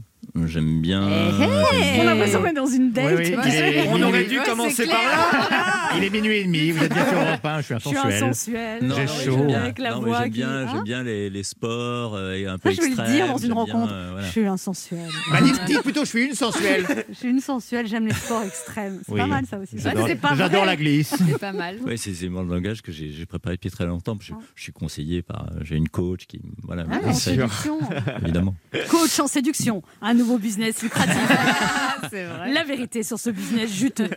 [0.47, 1.09] J'aime bien.
[1.09, 3.14] Eh, j'aime On a bien- l'impression qu'on est dans une date.
[3.18, 5.91] Oui, oui, On aurait dû Ouais, commencer par là.
[5.97, 7.97] Il est minuit et demi, vous êtes bien sur Europe 1, je suis Je suis
[7.97, 8.22] insensuel.
[8.24, 8.85] insensuelle.
[8.85, 9.14] Non, J'ai chaud.
[9.39, 11.43] j'aime bien- Avec la non, mais voix j'aime qui- bien, hein j'aime bien les, les
[11.43, 13.12] sports euh, et un peu Ça, je vais le extrêmes.
[13.16, 13.93] dire dans une bien, rencontre.
[13.93, 14.27] euh, voilà.
[14.27, 15.09] Je suis insensuelle.
[15.31, 16.85] Bah, dites, dites plutôt, je suis une sensuelle.
[17.09, 19.01] Je suis une sensuelle, j'aime les sports extrêmes.
[19.07, 19.20] C'est Oui.
[19.20, 19.77] pas mal ça aussi.
[19.79, 21.14] J'adore la glisse.
[21.16, 21.77] C'est pas mal.
[21.87, 24.16] Ouais, c'est le langage que j'ai préparé depuis très longtemps.
[24.20, 24.39] Je, Ah.
[24.55, 25.47] je suis conseillé par.
[25.62, 26.41] J'ai une coach qui.
[26.62, 27.79] Voilà, Ah, en conseille, séduction.
[28.22, 28.55] évidemment.
[28.91, 31.17] Coach en séduction, un nouveau business lucratif.
[32.11, 32.53] C'est vrai.
[32.53, 34.11] La vérité sur ce business juteux.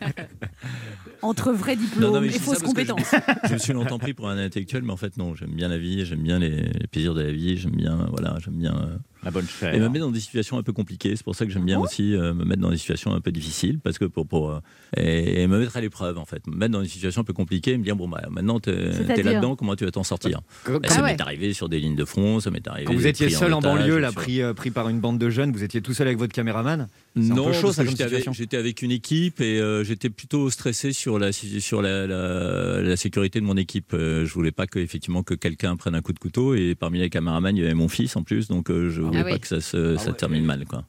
[1.21, 3.13] Entre vrais diplômes Non, non, et fausses je- compétences.
[3.47, 5.35] Je, me suis longtemps pris pour un intellectuel, mais en fait, non.
[5.35, 8.07] J'aime bien la vie, j'aime bien les, les plaisirs de la vie, j'aime bien.
[8.11, 8.73] Voilà, j'aime bien.
[8.73, 9.73] euh, La bonne chair.
[9.73, 11.15] Et me mettre dans des situations un peu compliquées.
[11.15, 13.19] C'est pour ça que j'aime Ah bien aussi euh, me mettre dans des situations un
[13.19, 14.59] peu difficiles, parce que pour, pour euh,
[14.95, 17.33] et, et me mettre à l'épreuve en fait, me mettre dans des situations un peu
[17.33, 20.39] compliquées, et me dire bon bah maintenant t'es es là-dedans, comment tu vas t'en sortir?
[20.65, 21.11] Bah, Ah Ça ouais.
[21.11, 22.85] m'est arrivé sur des lignes de front, ça m'est arrivé.
[22.85, 25.51] Quand vous étiez seul en banlieue, là, pris, euh, pris par une bande de jeunes,
[25.51, 26.87] vous étiez tout seul avec votre caméraman?
[27.15, 27.83] Non, ça,
[28.31, 32.95] j'étais avec, une équipe et euh, j'étais plutôt stressé sur la sur la, la, la
[32.95, 33.93] sécurité de mon équipe.
[33.93, 36.99] Euh, je voulais pas que effectivement que quelqu'un prenne un coup de couteau et parmi
[36.99, 39.33] les caméramans il y avait mon fils en plus, donc euh, je voulais Ah pas
[39.33, 39.39] oui.
[39.39, 40.15] que ça se ça ouais.
[40.17, 40.83] termine mal quoi.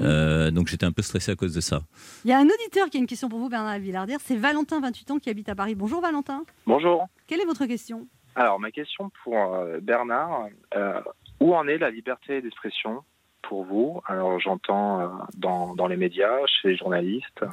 [0.00, 1.82] Euh, donc j'étais un peu stressé à cause de ça.
[2.24, 4.18] Il y a un auditeur qui a une question pour vous, Bernard Villardière.
[4.24, 5.74] C'est Valentin, 28 ans, qui habite à Paris.
[5.74, 6.44] Bonjour Valentin.
[6.66, 7.06] Bonjour.
[7.26, 8.06] Quelle est votre question?
[8.34, 11.00] Alors, ma question pour euh, Bernard, euh,
[11.40, 13.02] où en est la liberté d'expression?
[13.42, 17.44] Pour vous Alors, j'entends euh, dans, dans les médias, chez les journalistes,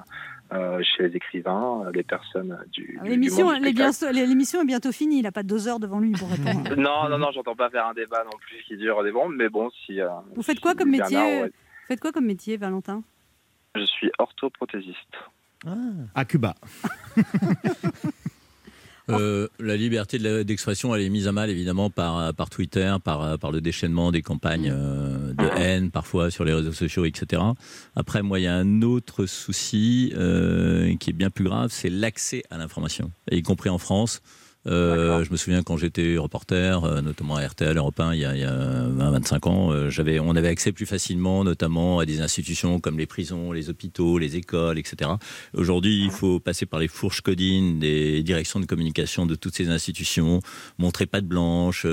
[0.54, 4.66] euh, chez les écrivains, euh, les personnes du, Ah, du- L'émission est, bientôt- l'émission est
[4.66, 5.20] bientôt finie.
[5.20, 6.76] Il n'a pas deux heures devant lui pour répondre.
[6.78, 9.50] Non, non, non, j'entends pas faire un débat non plus qui dure des bombes, mais
[9.50, 10.00] bon, si...
[10.02, 11.48] euh, vous faites quoi si comme Bernard, métier ouais.
[11.50, 13.02] Vous faites quoi comme métier, Valentin?
[13.76, 15.16] Je suis orthoprothésiste.
[16.16, 16.56] À Cuba.
[19.10, 23.52] Euh, la liberté d'expression, elle est mise à mal évidemment par, par Twitter, par, par
[23.52, 27.42] le déchaînement des campagnes euh, de haine, parfois sur les réseaux sociaux, etc.
[27.96, 31.90] Après, moi, il y a un autre souci euh, qui est bien plus grave, c'est
[31.90, 34.22] l'accès à l'information, y compris en France.
[34.68, 38.26] Euh, je me souviens quand j'étais reporter, euh, notamment à RTL, Europe 1, il y
[38.26, 38.52] a, il y a
[38.90, 43.06] 20-25 ans, euh, j'avais, on avait accès plus facilement, notamment à des institutions comme les
[43.06, 45.12] prisons, les hôpitaux, les écoles, etc.
[45.54, 49.70] Aujourd'hui, il faut passer par les fourches codines des directions de communication de toutes ces
[49.70, 50.42] institutions,
[50.78, 51.86] montrer pas de blanche,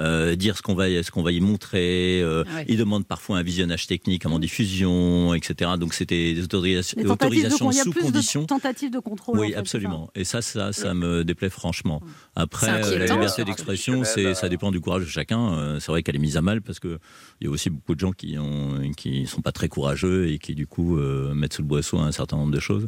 [0.00, 2.20] euh, dire ce qu'on va, ce qu'on va y montrer.
[2.22, 2.64] euh, Ouais.
[2.68, 5.72] Ils demandent parfois un visionnage technique avant diffusion, etc.
[5.78, 8.42] Donc c'était des autorisations, de autorisations a sous condition.
[8.42, 9.38] de tentatives de contrôle.
[9.38, 10.10] en Oui, fait, absolument.
[10.14, 12.00] Et ça, ça, ça me déplaît franchement.
[12.34, 15.54] Après, euh, la liberté d'expression, c'est, ça dépend du courage de chacun.
[15.54, 16.98] Euh, C'est vrai qu'elle est mise à mal parce que
[17.40, 20.38] il y a aussi beaucoup de gens qui ont, qui sont pas très courageux et
[20.38, 22.86] qui du coup euh, mettent sous le boisseau un certain nombre de choses.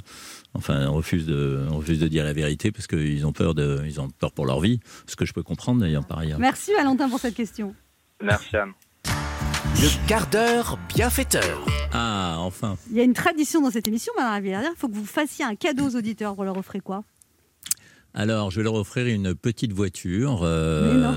[0.55, 4.09] Enfin, refusent de, refusent de dire la vérité parce qu'ils ont peur de, ils ont
[4.09, 4.81] peur pour leur vie.
[5.07, 6.39] Ce que je peux comprendre d'ailleurs par ailleurs.
[6.39, 7.75] Merci Valentin pour cette question.
[8.23, 8.73] Merci Anne.
[9.77, 11.65] Le quart d'heure bienfaiteur.
[11.93, 12.77] Ah, enfin.
[12.91, 14.73] Il y a une tradition dans cette émission, Bernard Villardière.
[14.75, 16.35] Il faut que vous fassiez un cadeau aux auditeurs.
[16.35, 17.03] Vous leur offrez quoi?
[18.13, 21.17] Alors, je vais leur offrir une petite voiture euh,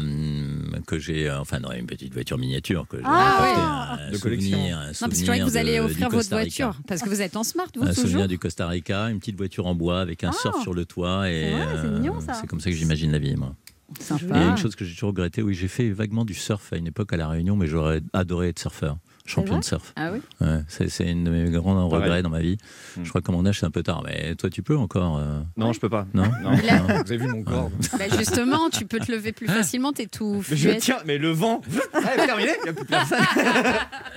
[0.86, 4.08] que j'ai, enfin non, une petite voiture miniature que j'ai Ah, apportée, ouais.
[4.08, 4.52] un De collection.
[4.58, 6.76] souvenir, un Non, parce que je souvenir croyais que vous du offrir votre voiture.
[6.88, 9.38] Parce que vous êtes en smart, vous, un toujours souvenir du Costa Rica, une petite
[9.38, 10.38] voiture en bois avec un Ah.
[10.40, 12.34] surf sur le toit et C'est euh, mignon, ça.
[12.36, 13.56] c'est comme ça que j'imagine la vie moi.
[14.00, 14.26] Sympa.
[14.26, 16.34] Et il y a une chose que j'ai toujours regretté, oui, j'ai fait vaguement du
[16.34, 19.94] surf à une époque à la Réunion, mais j'aurais adoré être surfeur, champion de surf.
[19.96, 22.04] Ah oui Ouais, c'est une de mes grands Pareil.
[22.04, 22.58] regrets dans ma vie.
[22.98, 23.04] Hmm.
[23.04, 25.18] Je crois qu'à mon âge c'est un peu tard, mais toi tu peux encore.
[25.18, 26.06] euh, Non, je peux pas.
[26.14, 26.24] Non.
[26.44, 29.32] Non, Il a- non, Vous avez vu mon corps Bah, Justement, tu peux te lever
[29.32, 31.62] plus facilement, t'es tout Mais je tiens, mais le vent.
[32.06, 33.20] Ah, terminé, il n'y a plus personne.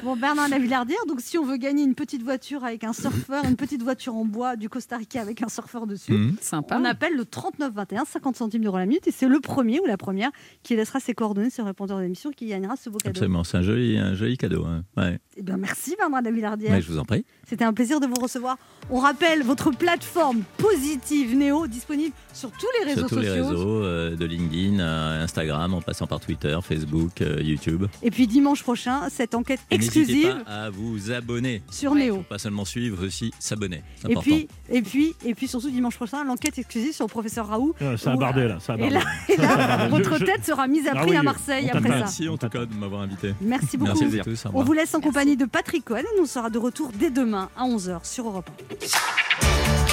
[0.03, 3.55] Bon, Bernard Lavillardière, donc si on veut gagner une petite voiture avec un surfeur, une
[3.57, 6.37] petite voiture en bois du Costa Rica avec un surfeur dessus, Mhm.
[6.41, 6.79] Sympa.
[6.81, 9.97] on appelle le 3921, 50 centimes d'euros la minute, et c'est le premier ou la
[9.97, 10.31] première
[10.65, 13.11] qui laissera ses coordonnées sur le répondeur d'émission qui gagnera ce beau cadeau.
[13.11, 14.65] Absolument, c'est un joli, un joli cadeau.
[14.65, 14.83] hein.
[14.97, 15.19] Ouais.
[15.37, 16.73] Eh bien, merci Bernard Lavillardière.
[16.73, 17.25] Mais je vous en prie.
[17.47, 18.57] C'était un plaisir de vous recevoir.
[18.91, 23.49] On rappelle votre plateforme Positive Néo, disponible sur tous les réseaux Sur tous les sociaux.
[23.49, 27.85] réseaux, euh, de LinkedIn à Instagram, en passant par Twitter, Facebook, euh, YouTube.
[28.03, 31.63] Et puis dimanche prochain, cette enquête Et n'hésitez exclusive pas à vous abonner.
[31.71, 32.25] sur Néo.
[32.29, 33.83] Pas seulement suivre, aussi s'abonner.
[34.09, 37.75] Et puis, et puis, et puis surtout dimanche prochain, l'enquête exclusive sur le professeur Raoult.
[37.83, 38.95] Euh, Ça a bardé là, ça a Et bardé.
[38.95, 41.69] là, et là, votre Je- je- tête sera mise à Ah prix oui, à Marseille
[41.73, 41.97] on après ça.
[41.99, 43.35] Merci en tout cas de m'avoir invité.
[43.43, 43.99] Merci beaucoup.
[44.01, 44.45] Merci à tous.
[44.55, 46.05] On vous laisse en compagnie de Patrick Cohen.
[46.21, 48.51] On sera de retour dès demain à 11h sur Europe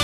[0.00, 0.03] 1.